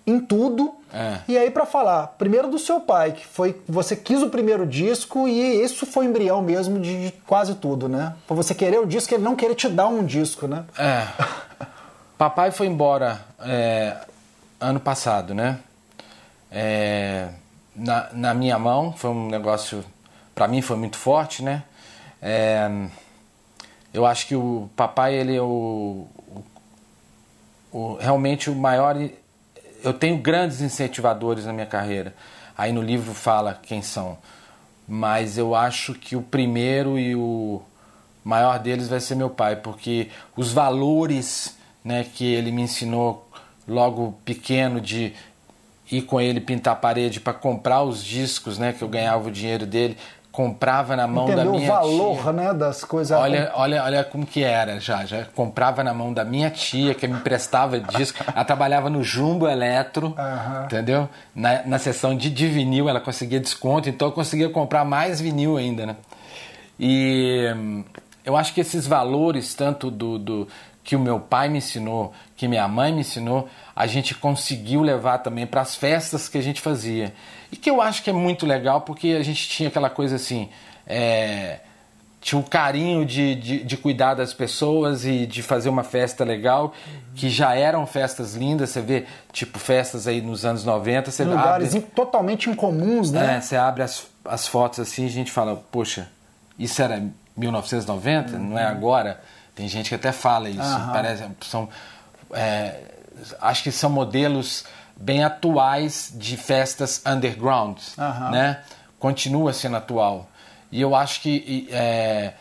Em 0.07 0.21
tudo. 0.21 0.73
É. 0.93 1.19
E 1.27 1.37
aí, 1.37 1.51
pra 1.51 1.67
falar, 1.67 2.15
primeiro 2.17 2.49
do 2.49 2.57
seu 2.57 2.79
pai, 2.79 3.11
que 3.11 3.27
foi. 3.27 3.61
Você 3.69 3.97
quis 3.97 4.23
o 4.23 4.31
primeiro 4.31 4.65
disco 4.65 5.27
e 5.27 5.61
isso 5.61 5.87
foi 5.87 6.07
o 6.07 6.09
embrião 6.09 6.41
mesmo 6.41 6.79
de, 6.79 7.07
de 7.07 7.13
quase 7.27 7.57
tudo, 7.57 7.89
né? 7.89 8.15
Pra 8.29 8.37
você 8.37 8.55
querer 8.55 8.79
o 8.79 8.87
disco 8.87 9.13
e 9.13 9.17
ele 9.17 9.25
não 9.25 9.35
querer 9.35 9.57
te 9.57 9.69
dar 9.69 9.89
um 9.89 10.07
disco, 10.07 10.47
né? 10.47 10.65
É. 10.79 11.05
Papai 12.17 12.53
foi 12.53 12.69
embora 12.69 13.21
é, 13.41 13.97
ano 14.61 14.81
passado, 14.81 15.35
né? 15.35 15.59
É, 16.51 17.29
na, 17.75 18.09
na 18.13 18.35
minha 18.35 18.59
mão, 18.59 18.93
foi 18.93 19.11
um 19.11 19.29
negócio 19.29 19.85
para 20.39 20.47
mim 20.47 20.63
foi 20.63 20.77
muito 20.77 20.97
forte, 20.97 21.43
né? 21.43 21.65
É, 22.23 22.71
eu 23.93 24.07
acho 24.07 24.25
que 24.29 24.37
o 24.37 24.71
papai 24.77 25.17
ele 25.17 25.35
é 25.35 25.43
o, 25.43 26.07
o, 26.29 26.45
o, 27.73 27.95
realmente 27.97 28.49
o 28.49 28.55
maior. 28.55 28.97
Eu 29.83 29.93
tenho 29.93 30.17
grandes 30.19 30.61
incentivadores 30.61 31.45
na 31.45 31.53
minha 31.53 31.67
carreira. 31.67 32.15
Aí 32.57 32.71
no 32.73 32.81
livro 32.81 33.15
fala 33.15 33.59
quem 33.61 33.83
são, 33.83 34.17
mas 34.87 35.37
eu 35.37 35.57
acho 35.57 35.93
que 35.95 36.15
o 36.15 36.23
primeiro 36.23 36.97
e 36.97 37.17
o 37.17 37.61
maior 38.23 38.61
deles 38.61 38.89
vai 38.89 39.01
ser 39.01 39.17
meu 39.17 39.31
pai, 39.31 39.57
porque 39.57 40.09
os 40.37 40.53
valores, 40.53 41.57
né, 41.85 42.05
que 42.05 42.25
ele 42.25 42.53
me 42.53 42.63
ensinou 42.63 43.28
logo 43.69 44.15
pequeno 44.25 44.81
de 44.81 45.13
ir 45.91 46.03
com 46.03 46.21
ele 46.21 46.41
pintar 46.41 46.73
a 46.73 46.77
parede 46.77 47.21
para 47.21 47.33
comprar 47.33 47.83
os 47.83 48.05
discos, 48.05 48.59
né, 48.59 48.73
que 48.73 48.83
eu 48.83 48.89
ganhava 48.89 49.29
o 49.29 49.31
dinheiro 49.31 49.65
dele, 49.67 49.97
comprava 50.31 50.95
na 50.95 51.07
mão 51.07 51.25
Entendeu 51.25 51.53
da 51.53 51.59
minha 51.59 51.73
o 51.73 51.75
valor, 51.75 52.23
tia. 52.23 52.33
né, 52.33 52.55
das 52.55 52.85
coisas. 52.85 53.19
Olha, 53.19 53.51
olha, 53.55 53.83
olha 53.83 54.05
como 54.05 54.25
que 54.27 54.45
era 54.45 54.79
já, 54.79 55.05
já 55.05 55.25
comprava 55.35 55.83
na 55.83 55.93
mão 55.95 56.13
da 56.13 56.25
minha 56.25 56.51
tia 56.51 56.95
que 56.95 57.09
me 57.09 57.15
emprestava 57.17 57.81
disco. 57.81 58.23
Ela 58.35 58.45
trabalhava 58.45 58.89
no 58.91 59.03
Jumbo 59.03 59.49
Eletro, 59.49 60.15
Aham. 60.17 60.65
entendeu? 60.67 61.09
Na, 61.35 61.63
na 61.65 61.79
seção 61.79 62.17
de, 62.17 62.31
de 62.31 62.47
vinil 62.47 62.89
ela 62.89 63.01
conseguia 63.01 63.41
desconto, 63.41 63.89
então 63.89 64.09
eu 64.09 64.13
conseguia 64.13 64.49
comprar 64.51 64.85
mais 64.85 65.21
vinil 65.21 65.57
ainda, 65.57 65.87
né? 65.87 65.97
E 66.79 67.53
hum, 67.57 67.85
eu 68.25 68.37
acho 68.37 68.53
que 68.55 68.61
esses 68.61 68.87
valores, 68.87 69.55
tanto 69.55 69.91
do, 69.91 70.19
do 70.19 70.49
que 70.89 70.97
o 70.97 70.99
meu 70.99 71.21
pai 71.21 71.51
me 71.51 71.59
ensinou, 71.59 72.15
que 72.35 72.49
minha 72.49 72.67
mãe 72.67 72.91
me 72.91 73.01
ensinou, 73.01 73.47
a 73.77 73.87
gente 73.87 74.15
conseguiu 74.15 74.81
levar 74.81 75.19
também 75.19 75.47
para 75.47 75.61
as 75.61 75.77
festas 75.77 76.31
que 76.31 76.39
a 76.39 76.41
gente 76.41 76.63
fazia. 76.63 77.13
E 77.53 77.57
que 77.57 77.69
eu 77.69 77.83
acho 77.83 78.03
que 78.03 78.09
é 78.09 78.13
muito 78.15 78.47
legal 78.47 78.81
porque 78.81 79.09
a 79.09 79.23
gente 79.23 79.47
tinha 79.51 79.69
aquela 79.69 79.91
coisa 79.91 80.17
assim. 80.17 80.49
é, 80.87 81.59
tinha 82.23 82.41
o 82.41 82.43
carinho 82.43 83.05
de, 83.05 83.35
de, 83.35 83.65
de 83.65 83.77
cuidar 83.77 84.15
das 84.15 84.33
pessoas 84.33 85.05
e 85.05 85.27
de 85.27 85.43
fazer 85.43 85.69
uma 85.69 85.85
festa 85.85 86.25
legal, 86.25 86.73
que 87.15 87.29
já 87.29 87.55
eram 87.55 87.87
festas 87.87 88.35
lindas. 88.35 88.71
Você 88.71 88.81
vê, 88.81 89.05
tipo, 89.31 89.59
festas 89.59 90.09
aí 90.09 90.23
nos 90.23 90.47
anos 90.47 90.65
90, 90.65 91.11
você 91.11 91.23
lugares 91.23 91.75
abre, 91.75 91.87
totalmente 91.95 92.49
incomuns, 92.49 93.13
né? 93.13 93.37
é, 93.37 93.41
você 93.43 93.57
abre 93.57 93.83
as, 93.83 94.07
as 94.25 94.49
fotos 94.49 94.81
assim 94.81 95.03
e 95.03 95.07
a 95.07 95.11
gente 95.11 95.31
fala, 95.31 95.63
poxa, 95.71 96.09
isso 96.59 96.81
era 96.81 97.03
1990, 97.37 98.39
não 98.39 98.59
é 98.59 98.65
agora? 98.65 99.21
Tem 99.59 99.67
gente 99.67 99.89
que 99.89 99.97
até 99.97 100.13
fala 100.13 100.49
isso. 100.49 100.61
Aham. 100.63 100.93
Parece, 100.93 101.25
são, 101.41 101.69
é, 102.33 102.81
acho 103.41 103.65
que 103.65 103.73
são 103.73 103.91
modelos 103.91 104.65
bem 104.97 105.25
atuais 105.25 106.13
de 106.15 106.37
festas 106.37 107.03
underground, 107.05 107.77
Aham. 107.99 108.31
né? 108.31 108.61
Continua 109.01 109.53
sendo 109.53 109.77
atual. 109.77 110.29
E 110.71 110.81
eu 110.81 110.95
acho 110.95 111.21
que 111.23 111.69
é, 111.73 112.35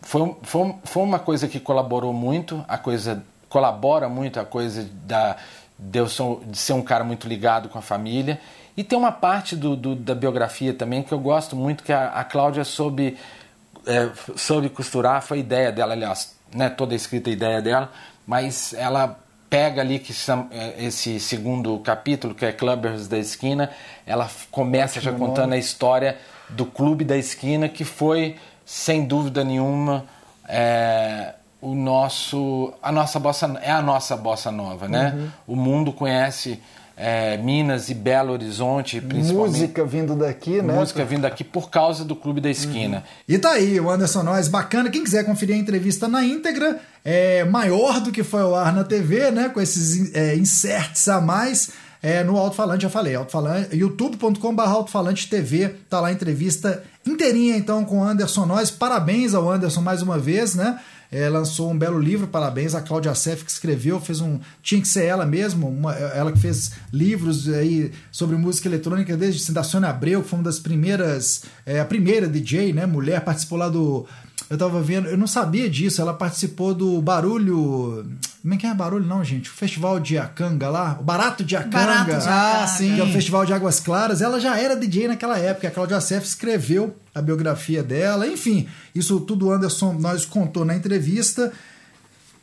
foi, 0.00 0.34
foi, 0.44 0.74
foi 0.82 1.02
uma 1.02 1.18
coisa 1.18 1.46
que 1.46 1.60
colaborou 1.60 2.14
muito, 2.14 2.64
a 2.66 2.78
coisa 2.78 3.22
colabora 3.50 4.08
muito 4.08 4.40
a 4.40 4.46
coisa 4.46 4.88
da, 5.04 5.36
de, 5.78 5.98
eu 5.98 6.08
sou- 6.08 6.42
de 6.46 6.56
ser 6.56 6.72
um 6.72 6.80
cara 6.82 7.04
muito 7.04 7.28
ligado 7.28 7.68
com 7.68 7.78
a 7.78 7.82
família. 7.82 8.40
E 8.74 8.82
tem 8.82 8.98
uma 8.98 9.12
parte 9.12 9.54
do, 9.54 9.76
do- 9.76 9.94
da 9.94 10.14
biografia 10.14 10.72
também 10.72 11.02
que 11.02 11.12
eu 11.12 11.18
gosto 11.20 11.54
muito, 11.54 11.84
que 11.84 11.92
a, 11.92 12.08
a 12.12 12.24
Cláudia 12.24 12.64
soube, 12.64 13.18
é, 13.86 14.08
soube 14.36 14.70
costurar, 14.70 15.20
foi 15.20 15.40
ideia 15.40 15.70
dela, 15.70 15.92
aliás, 15.92 16.34
né, 16.54 16.68
toda 16.68 16.94
a 16.94 16.96
escrita 16.96 17.30
é 17.30 17.32
ideia 17.32 17.60
dela, 17.60 17.92
mas 18.26 18.74
ela 18.74 19.18
pega 19.48 19.82
ali 19.82 19.98
que 19.98 20.14
é, 20.50 20.84
esse 20.84 21.20
segundo 21.20 21.78
capítulo, 21.80 22.34
que 22.34 22.44
é 22.44 22.52
Clubbers 22.52 23.06
da 23.06 23.18
Esquina, 23.18 23.70
ela 24.06 24.30
começa 24.50 25.00
já 25.00 25.12
contando 25.12 25.52
a 25.52 25.58
história 25.58 26.16
do 26.48 26.64
Clube 26.64 27.04
da 27.04 27.16
Esquina, 27.16 27.68
que 27.68 27.84
foi, 27.84 28.36
sem 28.64 29.04
dúvida 29.04 29.44
nenhuma, 29.44 30.06
é, 30.48 31.34
o 31.62 31.76
nosso, 31.76 32.74
a 32.82 32.90
nossa 32.90 33.20
bossa, 33.20 33.58
é 33.62 33.70
a 33.70 33.80
nossa 33.80 34.16
bossa 34.16 34.50
nova, 34.50 34.88
né? 34.88 35.30
O 35.46 35.54
mundo 35.54 35.92
conhece 35.92 36.60
é, 36.96 37.36
Minas 37.36 37.88
e 37.88 37.94
Belo 37.94 38.32
Horizonte, 38.32 39.00
principalmente. 39.00 39.52
Música 39.52 39.84
vindo 39.84 40.16
daqui, 40.16 40.60
né? 40.60 40.74
Música 40.74 41.04
vindo 41.04 41.24
aqui 41.24 41.44
por 41.44 41.70
causa 41.70 42.04
do 42.04 42.16
Clube 42.16 42.40
da 42.40 42.50
Esquina. 42.50 43.04
E 43.28 43.38
tá 43.38 43.52
aí, 43.52 43.78
o 43.78 43.88
Anderson 43.88 44.24
Nois, 44.24 44.48
bacana. 44.48 44.90
Quem 44.90 45.04
quiser 45.04 45.24
conferir 45.24 45.54
a 45.54 45.58
entrevista 45.58 46.08
na 46.08 46.24
íntegra, 46.24 46.80
é 47.04 47.44
maior 47.44 48.00
do 48.00 48.10
que 48.10 48.24
foi 48.24 48.42
ao 48.42 48.56
ar 48.56 48.74
na 48.74 48.82
TV, 48.82 49.30
né? 49.30 49.48
Com 49.48 49.60
esses 49.60 50.12
é, 50.16 50.34
inserts 50.34 51.08
a 51.08 51.20
mais. 51.20 51.70
É, 52.02 52.24
no 52.24 52.36
alto-falante, 52.36 52.82
já 52.82 52.90
falei, 52.90 53.14
alto-falante, 53.14 53.76
youtube.com.br 53.76 54.60
alto-falante 54.62 55.30
TV, 55.30 55.68
tá 55.88 56.00
lá 56.00 56.08
a 56.08 56.12
entrevista 56.12 56.82
inteirinha 57.06 57.56
então 57.56 57.84
com 57.84 58.02
Anderson 58.04 58.46
Nois. 58.46 58.70
Parabéns 58.70 59.34
ao 59.34 59.50
Anderson 59.50 59.80
mais 59.80 60.02
uma 60.02 60.18
vez, 60.18 60.54
né? 60.54 60.78
É, 61.14 61.28
lançou 61.28 61.70
um 61.70 61.76
belo 61.76 61.98
livro, 62.00 62.26
parabéns 62.26 62.74
a 62.74 62.80
Cláudia 62.80 63.14
Sef 63.14 63.44
que 63.44 63.50
escreveu, 63.50 64.00
fez 64.00 64.22
um. 64.22 64.40
Tinha 64.62 64.80
que 64.80 64.88
ser 64.88 65.04
ela 65.04 65.26
mesmo, 65.26 65.68
uma- 65.68 65.92
ela 65.94 66.32
que 66.32 66.38
fez 66.38 66.70
livros 66.90 67.46
aí 67.50 67.92
sobre 68.10 68.34
música 68.36 68.66
eletrônica 68.66 69.14
desde 69.14 69.42
assim, 69.42 69.52
da 69.52 69.62
Sônia 69.62 69.90
Abreu, 69.90 70.22
que 70.22 70.28
foi 70.30 70.38
uma 70.38 70.44
das 70.44 70.58
primeiras, 70.58 71.42
é, 71.66 71.80
a 71.80 71.84
primeira 71.84 72.26
DJ, 72.26 72.72
né? 72.72 72.86
Mulher, 72.86 73.20
participou 73.20 73.58
lá 73.58 73.68
do. 73.68 74.06
Eu 74.52 74.58
tava 74.58 74.82
vendo, 74.82 75.08
eu 75.08 75.16
não 75.16 75.26
sabia 75.26 75.70
disso, 75.70 76.02
ela 76.02 76.12
participou 76.12 76.74
do 76.74 77.00
Barulho. 77.00 78.04
Como 78.42 78.52
é 78.52 78.56
que 78.58 78.66
é 78.66 78.74
Barulho, 78.74 79.06
não, 79.06 79.24
gente? 79.24 79.48
O 79.48 79.52
Festival 79.52 79.98
de 79.98 80.18
Acanga 80.18 80.68
lá, 80.68 80.98
o 81.00 81.02
Barato 81.02 81.42
de 81.42 81.56
Acanga. 81.56 81.70
Barato 81.78 82.04
de 82.10 82.28
Ah, 82.28 82.52
Acanga. 82.56 82.66
sim. 82.68 82.94
Que 82.94 83.00
é 83.00 83.04
o 83.04 83.10
Festival 83.12 83.46
de 83.46 83.54
Águas 83.54 83.80
Claras. 83.80 84.20
Ela 84.20 84.38
já 84.38 84.58
era 84.58 84.76
DJ 84.76 85.08
naquela 85.08 85.38
época. 85.38 85.68
A 85.68 85.70
Cláudia 85.70 86.00
Sef 86.02 86.26
escreveu 86.26 86.94
a 87.14 87.22
biografia 87.22 87.82
dela. 87.82 88.26
Enfim, 88.26 88.68
isso 88.94 89.20
tudo 89.20 89.46
o 89.46 89.52
Anderson 89.52 89.94
nós 89.94 90.26
contou 90.26 90.64
na 90.66 90.76
entrevista. 90.76 91.50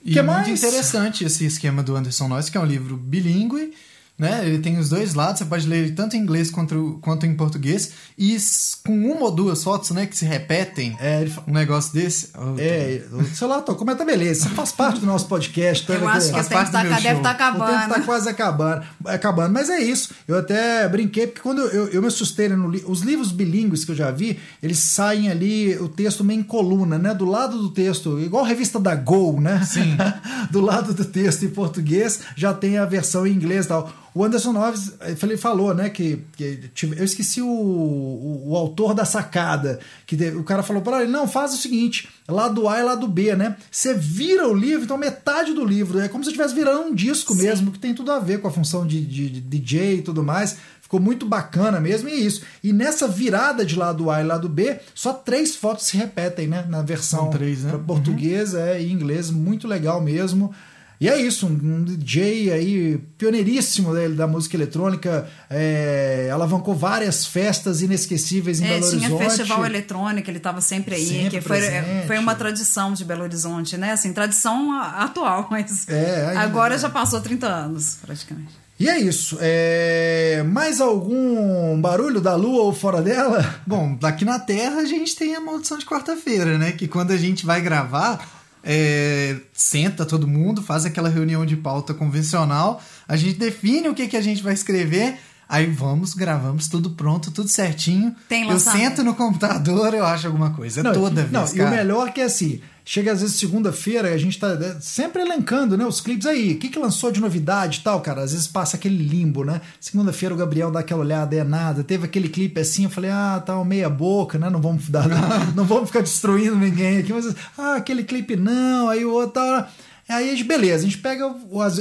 E 0.03 0.13
Que 0.13 0.19
é 0.19 0.23
muito 0.23 0.35
mais? 0.47 0.63
interessante 0.63 1.23
esse 1.25 1.45
esquema 1.45 1.83
do 1.83 1.95
Anderson 1.95 2.27
Noyes, 2.27 2.49
que 2.49 2.57
é 2.57 2.61
um 2.61 2.65
livro 2.65 2.97
bilíngue, 2.97 3.71
né? 4.19 4.41
Ele 4.45 4.59
tem 4.59 4.77
os 4.77 4.89
dois 4.89 5.13
lados, 5.13 5.39
você 5.39 5.45
pode 5.45 5.65
ler 5.65 5.77
ele 5.85 5.91
tanto 5.93 6.15
em 6.15 6.19
inglês 6.19 6.51
quanto, 6.51 6.99
quanto 7.01 7.25
em 7.25 7.33
português, 7.33 7.91
e 8.17 8.37
com 8.85 9.11
uma 9.11 9.21
ou 9.25 9.31
duas 9.31 9.63
fotos, 9.63 9.91
né, 9.91 10.05
que 10.05 10.15
se 10.17 10.25
repetem. 10.25 10.95
É, 10.99 11.25
Um 11.47 11.53
negócio 11.53 11.93
desse. 11.93 12.29
Oh, 12.37 12.55
É, 12.59 13.01
o 13.13 13.23
celular 13.33 13.61
tocou, 13.61 13.85
mas 13.85 13.97
tá 13.97 14.03
beleza. 14.05 14.45
Isso 14.47 14.55
faz 14.55 14.71
parte 14.73 14.99
do 14.99 15.05
nosso 15.05 15.25
podcast. 15.27 15.87
tá 15.87 15.93
Eu 15.93 16.07
acho 16.07 16.25
que 16.27 16.31
o 16.31 16.33
faz 16.35 16.47
tempo 16.47 16.59
parte 16.61 16.71
tá, 16.71 16.83
deve 16.83 16.89
estar 16.97 17.13
O 17.13 17.13
tempo 17.13 17.27
acabando. 17.27 17.93
tá 17.93 18.01
quase 18.01 18.29
acabando, 18.29 18.83
acabando. 19.05 19.53
Mas 19.53 19.69
é 19.69 19.79
isso. 19.79 20.11
Eu 20.27 20.37
até 20.37 20.87
brinquei, 20.89 21.27
porque 21.27 21.41
quando 21.41 21.61
eu, 21.61 21.87
eu 21.87 22.01
me 22.01 22.07
assustei 22.07 22.49
né, 22.49 22.55
no 22.55 22.69
li- 22.69 22.83
os 22.85 23.01
livros 23.01 23.31
bilíngues 23.31 23.85
que 23.85 23.91
eu 23.91 23.95
já 23.95 24.11
vi, 24.11 24.37
eles 24.61 24.79
saem 24.79 25.29
ali, 25.29 25.77
o 25.77 25.87
texto 25.87 26.23
meio 26.23 26.39
em 26.41 26.43
coluna, 26.43 26.97
né? 26.97 27.13
Do 27.13 27.25
lado 27.25 27.57
do 27.57 27.69
texto, 27.69 28.19
igual 28.19 28.43
a 28.43 28.47
revista 28.47 28.79
da 28.79 28.95
Go, 28.95 29.39
né? 29.39 29.63
Sim. 29.63 29.95
do 30.51 30.59
lado 30.61 30.93
do 30.93 31.05
texto 31.05 31.45
em 31.45 31.49
português 31.49 32.19
já 32.35 32.53
tem 32.53 32.77
a 32.77 32.85
versão 32.85 33.25
em 33.25 33.31
inglês 33.33 33.65
e 33.65 33.69
tal. 33.69 33.91
O 34.13 34.23
Anderson 34.23 34.51
Noves 34.53 34.93
ele 35.21 35.37
falou, 35.37 35.73
né, 35.73 35.89
que, 35.89 36.23
que 36.35 36.59
eu 36.97 37.03
esqueci 37.03 37.41
o, 37.41 37.47
o, 37.47 38.49
o 38.51 38.55
autor 38.55 38.93
da 38.93 39.05
sacada, 39.05 39.79
que 40.07 40.15
o 40.31 40.43
cara 40.43 40.63
falou 40.63 40.81
para 40.81 41.03
ele, 41.03 41.11
não, 41.11 41.27
faz 41.27 41.53
o 41.53 41.57
seguinte, 41.57 42.09
lado 42.27 42.67
A 42.67 42.79
e 42.79 42.83
lado 42.83 43.07
B, 43.07 43.35
né? 43.35 43.55
Você 43.71 43.93
vira 43.93 44.47
o 44.47 44.53
livro, 44.53 44.83
então 44.85 44.97
metade 44.97 45.53
do 45.53 45.63
livro, 45.63 45.99
é 45.99 46.07
como 46.07 46.23
se 46.23 46.29
estivesse 46.31 46.55
virando 46.55 46.87
um 46.87 46.95
disco 46.95 47.35
mesmo, 47.35 47.71
que 47.71 47.79
tem 47.79 47.93
tudo 47.93 48.11
a 48.11 48.19
ver 48.19 48.41
com 48.41 48.47
a 48.47 48.51
função 48.51 48.85
de, 48.85 48.99
de- 49.05 49.29
de 49.29 49.41
DJ 49.41 49.97
e 49.97 50.01
tudo 50.01 50.23
mais. 50.23 50.57
Ficou 50.81 50.99
muito 50.99 51.23
bacana 51.27 51.79
mesmo, 51.79 52.09
e 52.09 52.13
é 52.13 52.15
isso. 52.15 52.41
E 52.63 52.73
nessa 52.73 53.07
virada 53.07 53.63
de 53.63 53.75
lado 53.75 54.09
A 54.09 54.21
e 54.21 54.25
lado 54.25 54.49
B, 54.49 54.79
só 54.95 55.13
três 55.13 55.55
fotos 55.55 55.85
se 55.85 55.95
repetem, 55.95 56.47
né? 56.47 56.65
Na 56.67 56.81
versão 56.81 57.19
São 57.25 57.29
três, 57.29 57.63
né? 57.63 57.69
pra 57.69 57.77
português 57.79 58.55
é, 58.55 58.81
e 58.81 58.91
inglês, 58.91 59.29
muito 59.29 59.67
legal 59.67 60.01
mesmo. 60.01 60.51
E 61.01 61.07
é 61.07 61.17
isso, 61.17 61.47
um, 61.47 61.81
DJ 61.85 62.51
aí 62.51 62.97
pioneiríssimo 63.17 63.93
da, 63.93 64.07
da 64.09 64.27
música 64.27 64.57
eletrônica, 64.57 65.25
é, 65.49 66.29
alavancou 66.31 66.75
várias 66.75 67.25
festas 67.25 67.81
inesquecíveis 67.81 68.59
em 68.59 68.65
É, 68.65 68.67
Belo 68.79 68.89
tinha 68.89 69.01
Horizonte. 69.13 69.23
festival 69.23 69.65
eletrônico, 69.65 70.29
ele 70.29 70.37
estava 70.39 70.59
sempre 70.59 70.95
aí, 70.95 71.05
Sempre 71.05 71.29
que 71.29 71.41
foi, 71.41 71.57
presente. 71.61 72.07
foi 72.07 72.17
uma 72.17 72.35
tradição 72.35 72.91
de 72.91 73.05
Belo 73.05 73.23
Horizonte, 73.23 73.77
né? 73.77 73.93
Assim, 73.93 74.11
tradição 74.11 74.73
atual, 74.73 75.47
mas 75.51 75.87
É, 75.87 76.25
ainda- 76.31 76.41
agora 76.41 76.77
já 76.77 76.89
passou 76.89 77.21
30 77.21 77.47
anos, 77.47 77.97
praticamente. 78.01 78.51
E 78.77 78.87
é 78.89 78.97
isso. 78.97 79.37
É, 79.41 80.41
mais 80.47 80.79
algum 80.81 81.79
barulho 81.81 82.21
da 82.21 82.35
lua 82.35 82.63
ou 82.63 82.73
fora 82.73 83.01
dela? 83.01 83.55
Bom, 83.67 83.97
aqui 84.03 84.23
na 84.23 84.39
Terra 84.39 84.77
a 84.81 84.85
gente 84.85 85.15
tem 85.17 85.35
a 85.35 85.41
maldição 85.41 85.77
de 85.77 85.85
quarta-feira, 85.85 86.57
né? 86.57 86.71
Que 86.71 86.87
quando 86.87 87.11
a 87.11 87.17
gente 87.17 87.45
vai 87.45 87.59
gravar, 87.61 88.38
é, 88.63 89.37
senta 89.53 90.05
todo 90.05 90.27
mundo, 90.27 90.61
faz 90.61 90.85
aquela 90.85 91.09
reunião 91.09 91.45
de 91.45 91.55
pauta 91.55 91.93
convencional, 91.93 92.81
a 93.07 93.15
gente 93.15 93.37
define 93.37 93.87
o 93.89 93.93
que, 93.93 94.07
que 94.07 94.17
a 94.17 94.21
gente 94.21 94.43
vai 94.43 94.53
escrever, 94.53 95.17
aí 95.47 95.65
vamos, 95.65 96.13
gravamos 96.13 96.67
tudo 96.67 96.91
pronto, 96.91 97.31
tudo 97.31 97.49
certinho. 97.49 98.15
Tem 98.27 98.43
eu 98.43 98.49
lançamento. 98.49 98.81
sento 98.81 99.03
no 99.03 99.15
computador, 99.15 99.93
eu 99.93 100.05
acho 100.05 100.27
alguma 100.27 100.51
coisa. 100.51 100.83
Não, 100.83 100.93
toda 100.93 101.27
não, 101.31 101.41
vez, 101.41 101.51
e 101.51 101.61
o 101.61 101.63
cara. 101.63 101.75
melhor 101.75 102.13
que 102.13 102.21
é 102.21 102.25
assim, 102.25 102.61
chega 102.89 103.11
às 103.11 103.21
vezes 103.21 103.35
segunda-feira 103.35 104.09
e 104.09 104.13
a 104.15 104.17
gente 104.17 104.39
tá 104.39 104.55
né, 104.55 104.75
sempre 104.81 105.21
elencando, 105.21 105.77
né, 105.77 105.85
os 105.85 106.01
clipes 106.01 106.25
aí, 106.25 106.53
o 106.53 106.57
que 106.57 106.69
que 106.69 106.79
lançou 106.79 107.11
de 107.11 107.21
novidade 107.21 107.77
e 107.77 107.83
tal, 107.83 108.01
cara, 108.01 108.23
às 108.23 108.31
vezes 108.31 108.47
passa 108.47 108.77
aquele 108.77 108.97
limbo, 108.97 109.43
né? 109.43 109.61
Segunda-feira 109.79 110.33
o 110.33 110.37
Gabriel 110.37 110.71
dá 110.71 110.79
aquela 110.79 111.01
olhada, 111.01 111.35
é 111.35 111.43
nada, 111.43 111.83
teve 111.83 112.05
aquele 112.05 112.27
clipe 112.27 112.59
assim, 112.59 112.85
eu 112.85 112.89
falei, 112.89 113.11
ah, 113.11 113.43
tá 113.45 113.55
uma 113.55 113.63
meia 113.63 113.91
boca, 113.91 114.39
né, 114.39 114.49
não 114.49 114.59
vamos 114.59 114.89
dar, 114.89 115.05
não 115.55 115.65
vamos 115.65 115.89
ficar 115.89 116.01
destruindo 116.01 116.55
ninguém 116.55 116.97
aqui, 116.97 117.13
mas, 117.13 117.31
ah, 117.55 117.75
aquele 117.75 118.03
clipe 118.03 118.35
não, 118.35 118.89
aí 118.89 119.05
o 119.05 119.11
outro 119.11 119.33
tal... 119.33 119.69
Aí 120.09 120.27
a 120.27 120.31
gente, 120.31 120.45
beleza, 120.45 120.77
a 120.77 120.89
gente 120.89 120.97
pega, 120.97 121.31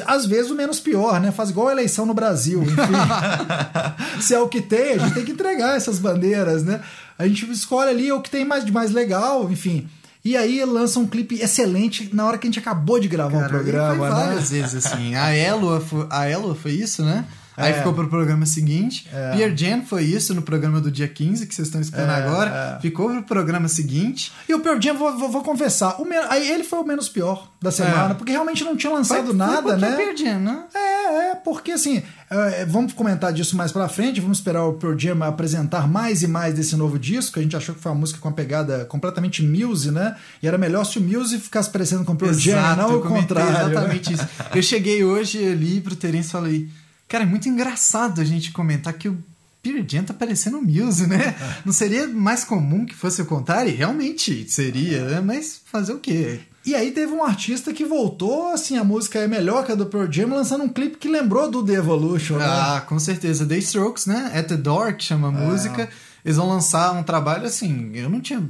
às 0.06 0.26
vezes, 0.26 0.50
o 0.50 0.54
menos 0.54 0.78
pior, 0.78 1.18
né? 1.18 1.32
Faz 1.32 1.48
igual 1.48 1.68
a 1.68 1.72
eleição 1.72 2.04
no 2.04 2.12
Brasil, 2.12 2.62
enfim. 2.62 2.76
Se 4.20 4.34
é 4.34 4.38
o 4.38 4.46
que 4.46 4.60
tem, 4.60 4.96
a 4.96 4.98
gente 4.98 5.14
tem 5.14 5.24
que 5.24 5.32
entregar 5.32 5.78
essas 5.78 5.98
bandeiras, 5.98 6.62
né? 6.62 6.82
A 7.18 7.26
gente 7.26 7.50
escolhe 7.50 7.88
ali 7.88 8.12
o 8.12 8.20
que 8.20 8.28
tem 8.28 8.44
mais 8.44 8.66
de 8.66 8.70
mais 8.70 8.90
legal, 8.90 9.50
enfim. 9.50 9.88
E 10.24 10.36
aí 10.36 10.64
lança 10.64 10.98
um 10.98 11.06
clipe 11.06 11.40
excelente 11.40 12.10
na 12.12 12.26
hora 12.26 12.38
que 12.38 12.46
a 12.46 12.50
gente 12.50 12.58
acabou 12.58 12.98
de 12.98 13.08
gravar 13.08 13.38
o 13.38 13.46
e 13.46 13.48
programa, 13.48 13.96
foi 13.96 14.08
né? 14.08 14.14
várias 14.14 14.50
vezes, 14.50 14.86
assim. 14.86 15.14
A 15.14 15.34
foi, 15.80 16.06
a 16.10 16.28
Elua 16.28 16.54
foi 16.54 16.72
isso, 16.72 17.04
né? 17.04 17.24
Aí 17.58 17.72
É. 17.72 17.74
ficou 17.78 17.92
pro 17.92 18.08
programa 18.08 18.46
seguinte. 18.46 19.08
Pierre 19.34 19.54
Jan 19.56 19.82
foi 19.82 20.04
isso 20.04 20.34
no 20.34 20.42
programa 20.42 20.80
do 20.80 20.90
dia 20.90 21.08
15, 21.08 21.46
que 21.46 21.54
vocês 21.54 21.68
estão 21.68 21.80
escutando 21.80 22.10
É, 22.10 22.14
agora. 22.14 22.76
é. 22.78 22.80
Ficou 22.80 23.08
pro 23.10 23.22
programa 23.24 23.68
seguinte. 23.68 24.32
E 24.48 24.54
o 24.54 24.60
Pearl 24.60 24.80
Jam, 24.80 24.94
vou, 24.94 25.18
vou, 25.18 25.30
vou 25.30 25.42
confessar, 25.42 26.00
o 26.00 26.04
men- 26.04 26.24
aí 26.30 26.48
ele 26.50 26.62
foi 26.64 26.78
o 26.78 26.84
menos 26.84 27.08
pior 27.08 27.50
da 27.60 27.70
semana, 27.72 28.12
É. 28.12 28.14
porque 28.14 28.30
realmente 28.32 28.62
não 28.64 28.76
tinha 28.76 28.90
Foi- 28.90 28.98
lançado 28.98 29.26
foi 29.26 29.36
nada, 29.36 29.62
porque 29.62 29.76
né? 29.80 29.92
é 29.92 29.96
Pearl 29.96 30.16
Jam, 30.16 30.38
né? 30.40 30.62
É, 30.74 31.30
é, 31.30 31.34
porque 31.34 31.72
assim, 31.72 32.02
é, 32.30 32.64
vamos 32.64 32.92
comentar 32.92 33.32
disso 33.32 33.56
mais 33.56 33.72
pra 33.72 33.88
frente, 33.88 34.20
vamos 34.20 34.38
esperar 34.38 34.64
o 34.64 34.74
Pearl 34.74 34.96
Jam 34.96 35.22
apresentar 35.24 35.88
mais 35.88 36.22
e 36.22 36.28
mais 36.28 36.54
desse 36.54 36.76
novo 36.76 36.98
disco, 36.98 37.38
a 37.38 37.42
gente 37.42 37.56
achou 37.56 37.74
que 37.74 37.80
foi 37.80 37.90
uma 37.90 37.98
música 37.98 38.20
com 38.20 38.28
uma 38.28 38.34
pegada 38.34 38.84
completamente 38.84 39.42
Muse, 39.42 39.90
né? 39.90 40.14
E 40.42 40.46
era 40.46 40.56
melhor 40.56 40.84
se 40.84 40.98
o 40.98 41.02
Muse 41.02 41.38
ficasse 41.38 41.68
parecendo 41.70 42.04
com 42.04 42.12
o 42.12 42.16
Pearl 42.16 42.32
Jam, 42.34 42.76
não 42.76 42.98
o 42.98 43.02
contrário. 43.02 43.52
né? 43.52 43.60
Exatamente 43.72 44.12
isso. 44.12 44.28
Eu 44.54 44.62
cheguei 44.62 45.02
hoje 45.02 45.44
ali 45.44 45.80
pro 45.80 45.96
Terence 45.96 46.28
e 46.28 46.32
falei, 46.32 46.68
cara, 47.08 47.24
é 47.24 47.26
muito 47.26 47.48
engraçado 47.48 48.20
a 48.20 48.24
gente 48.24 48.52
comentar 48.52 48.92
que 48.92 49.08
o 49.08 49.18
Pearl 49.62 49.82
Jam 49.88 50.04
tá 50.04 50.14
parecendo 50.14 50.58
o 50.58 50.62
Muse, 50.62 51.06
né? 51.06 51.34
Não 51.66 51.72
seria 51.72 52.06
mais 52.06 52.44
comum 52.44 52.86
que 52.86 52.94
fosse 52.94 53.20
o 53.22 53.26
contrário? 53.26 53.74
Realmente 53.74 54.48
seria, 54.48 55.04
né? 55.04 55.20
Mas 55.20 55.60
fazer 55.64 55.92
o 55.92 55.98
quê? 55.98 56.40
E 56.64 56.74
aí 56.74 56.90
teve 56.90 57.12
um 57.12 57.24
artista 57.24 57.72
que 57.72 57.84
voltou, 57.84 58.52
assim, 58.52 58.76
a 58.76 58.84
música 58.84 59.18
é 59.18 59.26
melhor 59.26 59.64
que 59.64 59.72
a 59.72 59.74
do 59.74 59.86
Pearl 59.86 60.10
Jam, 60.12 60.28
lançando 60.28 60.64
um 60.64 60.68
clipe 60.68 60.98
que 60.98 61.08
lembrou 61.08 61.50
do 61.50 61.64
The 61.64 61.72
Evolution, 61.74 62.36
né? 62.36 62.44
Ah, 62.46 62.84
com 62.86 62.98
certeza. 62.98 63.46
The 63.46 63.56
Strokes, 63.58 64.04
né? 64.06 64.30
At 64.34 64.48
the 64.48 64.56
Door, 64.56 64.94
que 64.96 65.04
É. 65.04 65.06
chama 65.08 65.28
a 65.28 65.30
música. 65.32 65.88
Eles 66.24 66.36
vão 66.36 66.46
lançar 66.48 66.92
um 66.92 67.02
trabalho 67.02 67.46
assim. 67.46 67.90
Eu 67.94 68.10
não 68.10 68.20
tinha 68.20 68.42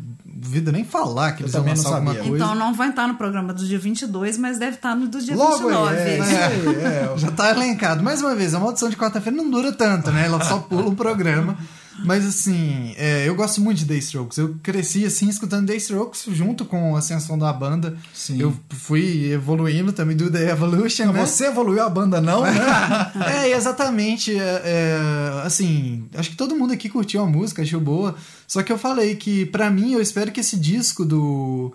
ouvido 0.45 0.73
nem 0.73 0.85
falar 0.85 1.33
que 1.33 1.43
Eu 1.43 1.47
eles 1.47 1.55
iam 1.55 1.65
lançar 1.65 1.95
alguma 1.97 2.15
coisa. 2.15 2.37
Então 2.37 2.55
não 2.55 2.73
vai 2.75 2.91
estar 2.91 3.07
no 3.09 3.15
programa 3.15 3.53
do 3.53 3.65
dia 3.65 3.79
22, 3.79 4.39
mas 4.39 4.59
deve 4.59 4.77
estar 4.77 4.95
no 4.95 5.09
do 5.09 5.21
dia 5.21 5.37
Logo 5.37 5.69
29. 5.69 5.97
aí, 5.97 5.99
é, 5.99 6.21
aí, 6.21 7.13
é. 7.15 7.19
Já 7.19 7.31
tá 7.31 7.51
elencado. 7.51 8.03
Mais 8.03 8.23
uma 8.23 8.35
vez, 8.35 8.55
a 8.55 8.61
maldição 8.61 8.89
de 8.89 8.97
quarta-feira 8.97 9.37
não 9.37 9.51
dura 9.51 9.73
tanto, 9.73 10.11
né? 10.11 10.27
Ela 10.27 10.43
só 10.45 10.59
pula 10.59 10.89
um 10.89 10.95
programa. 10.95 11.57
Mas 12.05 12.27
assim, 12.27 12.95
é, 12.97 13.29
eu 13.29 13.35
gosto 13.35 13.61
muito 13.61 13.79
de 13.79 13.87
The 13.87 13.95
Strokes. 13.95 14.39
Eu 14.39 14.57
cresci 14.63 15.05
assim 15.05 15.29
escutando 15.29 15.67
The 15.67 15.77
Strokes 15.77 16.25
junto 16.29 16.65
com 16.65 16.95
a 16.95 16.99
ascensão 16.99 17.39
da 17.39 17.53
banda. 17.53 17.97
Sim. 18.15 18.41
Eu 18.41 18.55
fui 18.71 19.33
evoluindo 19.33 19.93
também 19.93 20.17
do 20.17 20.31
The 20.31 20.51
Evolution, 20.51 21.07
Não, 21.07 21.13
né? 21.13 21.27
Você 21.27 21.47
evoluiu 21.47 21.83
a 21.83 21.89
banda, 21.89 22.21
não, 22.21 22.43
né? 22.43 22.53
é, 23.45 23.51
exatamente. 23.51 24.39
é, 24.39 24.63
é, 24.65 25.43
assim, 25.45 26.07
acho 26.15 26.31
que 26.31 26.37
todo 26.37 26.57
mundo 26.57 26.73
aqui 26.73 26.89
curtiu 26.89 27.23
a 27.23 27.27
música, 27.27 27.63
achou 27.63 27.81
boa. 27.81 28.15
Só 28.47 28.63
que 28.63 28.73
eu 28.73 28.79
falei 28.79 29.17
que, 29.17 29.47
pra 29.47 29.71
mim, 29.71 29.93
eu 29.93 30.01
espero 30.01 30.33
que 30.33 30.41
esse 30.41 30.57
disco 30.57 31.05
do. 31.05 31.73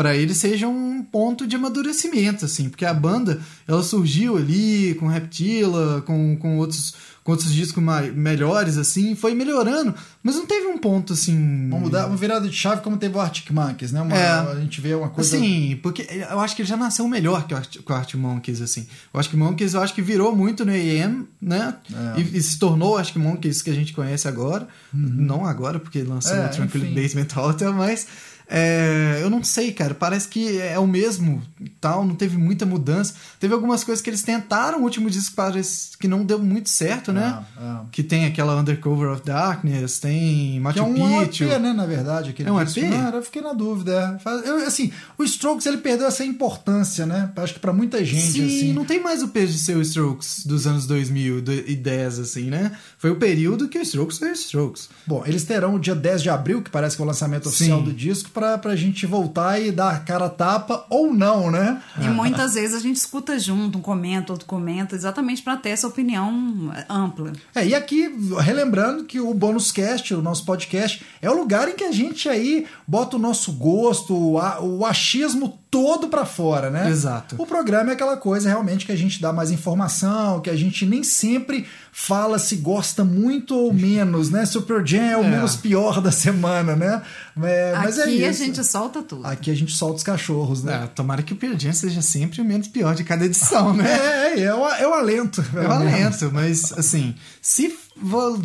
Pra 0.00 0.16
ele 0.16 0.34
seja 0.34 0.66
um 0.66 1.02
ponto 1.02 1.46
de 1.46 1.56
amadurecimento, 1.56 2.46
assim, 2.46 2.70
porque 2.70 2.86
a 2.86 2.94
banda 2.94 3.38
ela 3.68 3.82
surgiu 3.82 4.38
ali 4.38 4.94
com 4.98 5.06
Reptila, 5.06 6.00
com, 6.06 6.36
com, 6.38 6.56
outros, 6.56 6.94
com 7.22 7.32
outros 7.32 7.52
discos 7.52 7.82
mai- 7.82 8.10
melhores, 8.10 8.78
assim, 8.78 9.14
foi 9.14 9.34
melhorando, 9.34 9.94
mas 10.22 10.36
não 10.36 10.46
teve 10.46 10.66
um 10.68 10.78
ponto 10.78 11.12
assim. 11.12 11.68
Vamos 11.68 11.84
mudar 11.84 12.06
uma 12.06 12.16
virada 12.16 12.48
de 12.48 12.56
chave 12.56 12.80
como 12.80 12.96
teve 12.96 13.14
o 13.14 13.20
Arctic 13.20 13.50
Monkeys, 13.50 13.92
né? 13.92 14.00
Uma- 14.00 14.16
É. 14.16 14.30
A 14.52 14.54
gente 14.60 14.80
vê 14.80 14.94
uma 14.94 15.10
coisa... 15.10 15.36
Assim, 15.36 15.78
porque 15.82 16.06
eu 16.30 16.40
acho 16.40 16.56
que 16.56 16.62
ele 16.62 16.68
já 16.68 16.78
nasceu 16.78 17.06
melhor 17.06 17.46
que 17.46 17.52
o 17.52 17.56
Art, 17.58 17.76
que 17.76 17.92
o 17.92 17.94
Art 17.94 18.14
Monkeys, 18.14 18.62
assim. 18.62 18.86
O 19.12 19.18
Arctic 19.18 19.36
Monkeys 19.36 19.74
eu 19.74 19.82
acho 19.82 19.92
que 19.92 20.00
virou 20.00 20.34
muito 20.34 20.64
no 20.64 20.72
AM, 20.72 21.26
né? 21.42 21.74
É. 22.16 22.20
E, 22.20 22.38
e 22.38 22.42
se 22.42 22.58
tornou 22.58 22.94
o 22.94 22.96
Arctic 22.96 23.16
Monkeys 23.16 23.60
que 23.60 23.68
a 23.68 23.74
gente 23.74 23.92
conhece 23.92 24.26
agora. 24.26 24.66
Não 24.94 25.44
agora, 25.44 25.78
porque 25.78 26.02
lançou 26.02 26.34
É, 26.34 26.46
o 26.46 26.48
Tranquil 26.48 26.84
enfim. 26.86 26.94
Basement 26.94 27.28
Hotel, 27.36 27.74
mas... 27.74 28.06
é, 28.52 29.20
eu 29.22 29.30
não 29.30 29.44
sei, 29.44 29.72
cara. 29.72 29.94
Parece 29.94 30.26
que 30.26 30.58
é 30.58 30.78
o 30.78 30.86
mesmo 30.86 31.40
tal, 31.80 32.04
não 32.04 32.16
teve 32.16 32.36
muita 32.36 32.66
mudança. 32.66 33.14
Teve 33.38 33.54
algumas 33.54 33.84
coisas 33.84 34.02
que 34.02 34.10
eles 34.10 34.22
tentaram, 34.22 34.80
o 34.80 34.82
último 34.82 35.08
disco 35.08 35.36
parece 35.36 35.96
que 35.96 36.08
não 36.08 36.24
deu 36.24 36.38
muito 36.38 36.68
certo, 36.68 37.12
né? 37.12 37.44
É, 37.56 37.64
é. 37.64 37.76
Que 37.92 38.02
tem 38.02 38.26
aquela 38.26 38.56
Undercover 38.56 39.10
of 39.12 39.22
Darkness, 39.24 40.00
tem 40.00 40.58
Machu 40.58 40.80
é 40.80 40.82
um 40.82 41.26
Picchu. 41.26 41.44
EP, 41.44 41.60
né, 41.60 41.72
na 41.72 41.86
verdade. 41.86 42.30
aquele 42.30 42.48
É 42.48 42.52
um 42.52 42.64
disco. 42.64 42.80
EP? 42.80 42.90
Não, 42.90 43.10
eu 43.14 43.22
fiquei 43.22 43.40
na 43.40 43.52
dúvida. 43.52 44.20
é. 44.26 44.48
Eu, 44.48 44.66
assim, 44.66 44.90
o 45.16 45.22
Strokes, 45.22 45.66
ele 45.66 45.78
perdeu 45.78 46.08
essa 46.08 46.24
importância, 46.24 47.06
né? 47.06 47.30
Acho 47.36 47.54
que 47.54 47.60
pra 47.60 47.72
muita 47.72 48.04
gente, 48.04 48.32
Sim, 48.32 48.46
assim... 48.46 48.72
não 48.72 48.84
tem 48.84 49.00
mais 49.00 49.22
o 49.22 49.28
peso 49.28 49.52
de 49.52 49.58
ser 49.58 49.76
o 49.76 49.82
Strokes 49.82 50.44
dos 50.44 50.66
anos 50.66 50.86
2010, 50.86 52.18
assim, 52.18 52.50
né? 52.50 52.72
Foi 52.98 53.10
o 53.10 53.16
período 53.16 53.68
que 53.68 53.78
o 53.78 53.82
Strokes 53.82 54.18
foi 54.18 54.30
o 54.30 54.32
Strokes. 54.32 54.88
Bom, 55.06 55.22
eles 55.24 55.44
terão 55.44 55.76
o 55.76 55.78
dia 55.78 55.94
10 55.94 56.22
de 56.22 56.30
abril, 56.30 56.62
que 56.62 56.70
parece 56.70 56.96
que 56.96 57.02
é 57.02 57.04
o 57.04 57.08
lançamento 57.08 57.48
oficial 57.48 57.78
Sim. 57.78 57.84
do 57.84 57.92
disco, 57.92 58.30
pra, 58.40 58.56
pra 58.56 58.74
gente 58.74 59.04
voltar 59.04 59.60
e 59.60 59.70
dar 59.70 59.90
a 59.94 59.98
cara 60.00 60.24
a 60.24 60.28
tapa 60.30 60.86
ou 60.88 61.12
não, 61.12 61.50
né? 61.50 61.82
E 62.00 62.08
muitas 62.08 62.54
vezes 62.54 62.74
a 62.74 62.80
gente 62.80 62.96
escuta 62.96 63.38
junto, 63.38 63.76
um 63.78 63.82
comenta, 63.82 64.32
outro 64.32 64.46
comenta, 64.46 64.94
exatamente 64.96 65.42
para 65.42 65.58
ter 65.58 65.68
essa 65.70 65.86
opinião 65.86 66.72
ampla. 66.88 67.32
É, 67.54 67.66
e 67.66 67.74
aqui, 67.74 68.08
relembrando 68.38 69.04
que 69.04 69.20
o 69.20 69.34
Bônus 69.34 69.70
Cast, 69.70 70.14
o 70.14 70.22
nosso 70.22 70.44
podcast, 70.46 71.04
é 71.20 71.30
o 71.30 71.34
lugar 71.36 71.68
em 71.68 71.74
que 71.74 71.84
a 71.84 71.92
gente 71.92 72.28
aí 72.30 72.66
bota 72.88 73.16
o 73.16 73.18
nosso 73.20 73.52
gosto, 73.52 74.16
o, 74.16 74.38
a- 74.38 74.60
o 74.62 74.86
achismo 74.86 75.58
todo 75.70 76.08
pra 76.08 76.24
fora, 76.24 76.68
né? 76.68 76.90
Exato. 76.90 77.36
O 77.38 77.46
programa 77.46 77.90
é 77.90 77.92
aquela 77.94 78.16
coisa 78.16 78.48
realmente 78.48 78.84
que 78.84 78.90
a 78.90 78.96
gente 78.96 79.20
dá 79.22 79.32
mais 79.32 79.50
informação, 79.52 80.40
que 80.40 80.50
a 80.50 80.56
gente 80.56 80.84
nem 80.84 81.04
sempre 81.04 81.64
fala 81.92 82.38
se 82.40 82.56
gosta 82.56 83.04
muito 83.04 83.56
ou 83.56 83.72
menos, 83.72 84.30
né? 84.30 84.44
Se 84.44 84.58
o 84.58 84.62
Pearl 84.62 84.84
Jam 84.84 85.02
é 85.02 85.16
o 85.16 85.22
É. 85.24 85.30
menos 85.30 85.54
pior 85.56 86.00
da 86.00 86.10
semana, 86.10 86.74
né? 86.74 87.02
É, 87.42 87.74
mas 87.76 87.98
é 87.98 88.02
Aqui 88.02 88.24
a 88.24 88.30
isso. 88.30 88.44
gente 88.44 88.64
solta 88.64 89.02
tudo. 89.02 89.24
Aqui 89.26 89.50
a 89.50 89.54
gente 89.54 89.72
solta 89.72 89.96
os 89.96 90.02
cachorros, 90.02 90.64
né? 90.64 90.82
É, 90.84 90.86
tomara 90.88 91.22
que 91.22 91.32
o 91.32 91.36
Pearl 91.36 91.56
Jam 91.56 91.72
seja 91.72 92.02
sempre 92.02 92.40
o 92.40 92.44
menos 92.44 92.66
pior 92.66 92.94
de 92.96 93.04
cada 93.04 93.24
edição, 93.24 93.72
né? 93.72 93.88
É, 93.88 94.40
é, 94.40 94.40
é, 94.42 94.54
o, 94.54 94.66
é 94.68 94.88
o 94.88 94.92
alento. 94.94 95.40
É 95.54 95.60
menos. 95.60 95.70
alento, 95.76 96.30
mas 96.32 96.72
assim, 96.72 97.14
se 97.40 97.76
vou, 97.96 98.36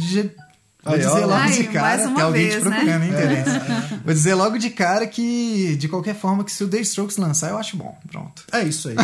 vou 0.85 0.97
dizer 0.97 1.25
logo 1.25 1.47
de 1.49 1.63
cara, 1.65 2.07
tem 2.09 2.21
alguém 2.21 2.49
vez, 2.49 2.55
te 2.55 2.61
procurando, 2.61 2.99
né? 2.99 3.07
hein, 3.07 3.13
Terence? 3.13 4.01
Vou 4.03 4.13
dizer 4.13 4.33
logo 4.35 4.57
de 4.57 4.69
cara 4.69 5.07
que, 5.07 5.75
de 5.77 5.87
qualquer 5.87 6.15
forma, 6.15 6.43
que 6.43 6.51
se 6.51 6.63
o 6.63 6.67
The 6.67 6.79
Strokes 6.81 7.17
lançar, 7.17 7.49
eu 7.49 7.57
acho 7.57 7.75
bom. 7.75 7.97
Pronto. 8.11 8.43
É 8.51 8.63
isso 8.63 8.89
aí. 8.89 8.95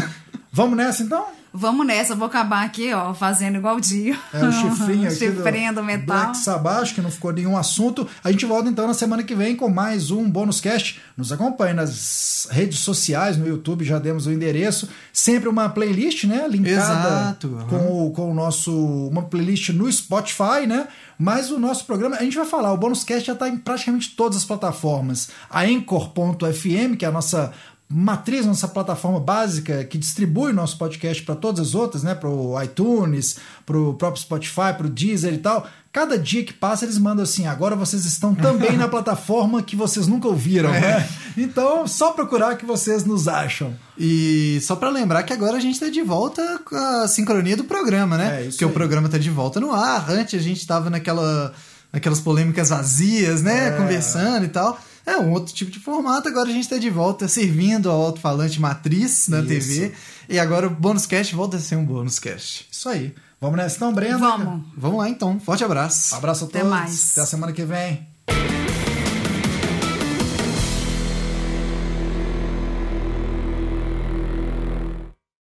Vamos 0.52 0.76
nessa 0.76 1.04
então? 1.04 1.26
Vamos 1.54 1.86
nessa, 1.86 2.14
eu 2.14 2.18
vou 2.18 2.28
acabar 2.28 2.64
aqui, 2.64 2.94
ó, 2.94 3.14
fazendo 3.14 3.58
igual 3.58 3.76
o 3.76 3.82
Dio. 3.82 4.18
É 4.34 4.46
o 4.46 4.52
chifrinho 4.54 5.08
aqui 5.08 5.18
Chifrinho 5.18 5.76
do 5.76 5.84
metal. 5.84 6.06
Black 6.06 6.38
Sabbath, 6.38 6.94
que 6.94 7.02
não 7.02 7.12
ficou 7.12 7.34
nenhum 7.34 7.58
assunto. 7.58 8.08
A 8.24 8.32
gente 8.32 8.46
volta 8.46 8.70
então 8.70 8.88
na 8.88 8.94
semana 8.94 9.22
que 9.22 9.36
vem 9.36 9.56
com 9.56 9.68
mais 9.68 10.12
um 10.12 10.30
bônus 10.30 10.62
cast. 10.62 11.02
Nos 11.18 11.32
acompanhe 11.34 11.74
nas 11.74 12.48
redes 12.50 12.80
sociais, 12.80 13.36
no 13.36 13.46
YouTube, 13.46 13.84
já 13.84 14.00
demos 14.00 14.28
o 14.28 14.32
endereço. 14.32 14.88
Sempre 15.12 15.50
uma 15.50 15.68
playlist, 15.68 16.24
né? 16.24 16.48
Linkada 16.48 16.80
Exato, 16.80 17.58
aham. 17.60 17.68
com, 17.68 18.08
o, 18.08 18.12
com 18.12 18.32
o 18.32 18.34
nosso. 18.34 18.74
Uma 19.10 19.24
playlist 19.24 19.70
no 19.70 19.92
Spotify, 19.92 20.66
né? 20.66 20.88
Mas 21.20 21.52
o 21.52 21.60
nosso 21.60 21.86
programa, 21.86 22.16
a 22.16 22.24
gente 22.24 22.38
vai 22.38 22.46
falar, 22.46 22.72
o 22.72 22.78
bônus 22.78 23.04
cast 23.04 23.28
já 23.28 23.34
está 23.34 23.48
em 23.50 23.58
praticamente 23.58 24.16
todas 24.16 24.38
as 24.38 24.46
plataformas. 24.46 25.30
A 25.50 25.64
Anchor.fm, 25.64 26.96
que 26.98 27.04
é 27.04 27.10
a 27.10 27.12
nossa 27.12 27.52
matriz, 27.92 28.46
nossa 28.46 28.68
plataforma 28.68 29.20
básica 29.20 29.84
que 29.84 29.98
distribui 29.98 30.54
nosso 30.54 30.78
podcast 30.78 31.22
para 31.24 31.36
todas 31.36 31.60
as 31.60 31.76
outras, 31.76 32.04
né? 32.04 32.16
Para 32.16 32.30
o 32.30 32.62
iTunes, 32.62 33.38
para 33.66 33.78
o 33.78 33.94
próprio 33.94 34.22
Spotify, 34.22 34.74
para 34.78 34.88
o 34.88 34.90
Deezer 34.90 35.34
e 35.34 35.38
tal. 35.38 35.68
Cada 35.92 36.18
dia 36.18 36.44
que 36.44 36.54
passa 36.54 36.86
eles 36.86 36.98
mandam 36.98 37.24
assim: 37.24 37.48
agora 37.48 37.76
vocês 37.76 38.06
estão 38.06 38.34
também 38.34 38.78
na 38.78 38.88
plataforma 38.90 39.62
que 39.62 39.76
vocês 39.76 40.08
nunca 40.08 40.28
ouviram. 40.28 40.74
É. 40.74 40.80
né? 40.80 41.10
Então, 41.38 41.88
só 41.88 42.12
procurar 42.12 42.58
que 42.58 42.66
vocês 42.66 43.06
nos 43.06 43.26
acham. 43.26 43.74
E 43.98 44.60
só 44.62 44.76
pra 44.76 44.90
lembrar 44.90 45.24
que 45.24 45.32
agora 45.32 45.56
a 45.56 45.60
gente 45.62 45.80
tá 45.80 45.88
de 45.88 46.02
volta 46.02 46.60
com 46.66 46.76
a 46.76 47.08
sincronia 47.08 47.56
do 47.56 47.64
programa, 47.64 48.18
né? 48.18 48.42
É, 48.42 48.50
Porque 48.50 48.66
o 48.66 48.70
programa 48.70 49.08
tá 49.08 49.18
de 49.18 49.30
volta 49.30 49.58
no 49.58 49.72
ar. 49.72 50.10
Antes 50.10 50.38
a 50.38 50.44
gente 50.44 50.68
tava 50.68 50.90
naquela, 50.90 51.54
naquelas 51.94 52.20
polêmicas 52.20 52.68
vazias, 52.68 53.42
né? 53.42 53.70
É. 53.70 53.72
Conversando 53.72 54.44
e 54.44 54.50
tal. 54.50 54.78
É 55.06 55.18
um 55.18 55.32
outro 55.32 55.54
tipo 55.54 55.72
de 55.72 55.80
formato. 55.80 56.28
Agora 56.28 56.50
a 56.50 56.54
gente 56.54 56.70
tá 56.70 56.78
de 56.78 56.90
volta 56.90 57.28
servindo 57.28 57.90
ao 57.90 58.02
alto-falante 58.02 58.60
matriz 58.62 59.28
na 59.28 59.40
Isso. 59.40 59.48
TV. 59.48 59.92
E 60.30 60.40
agora 60.40 60.68
o 60.68 60.70
bônus 60.70 61.06
cast 61.06 61.34
volta 61.36 61.58
a 61.58 61.60
ser 61.60 61.76
um 61.76 61.86
bônus 61.86 62.20
cast. 62.20 62.68
Isso 62.72 62.88
aí. 62.88 63.14
Vamos 63.40 63.58
nessa 63.58 63.78
então, 63.78 63.92
Brenda? 63.94 64.20
Vamos. 64.20 64.64
Vamos 64.78 64.98
lá 65.00 65.10
então. 65.10 65.40
Forte 65.40 65.64
abraço. 65.64 66.14
Abraço 66.14 66.44
a 66.44 66.48
Até 66.48 66.60
todos. 66.60 66.72
mais. 66.72 67.12
Até 67.14 67.22
a 67.22 67.26
semana 67.26 67.52
que 67.52 67.64
vem. 67.66 68.11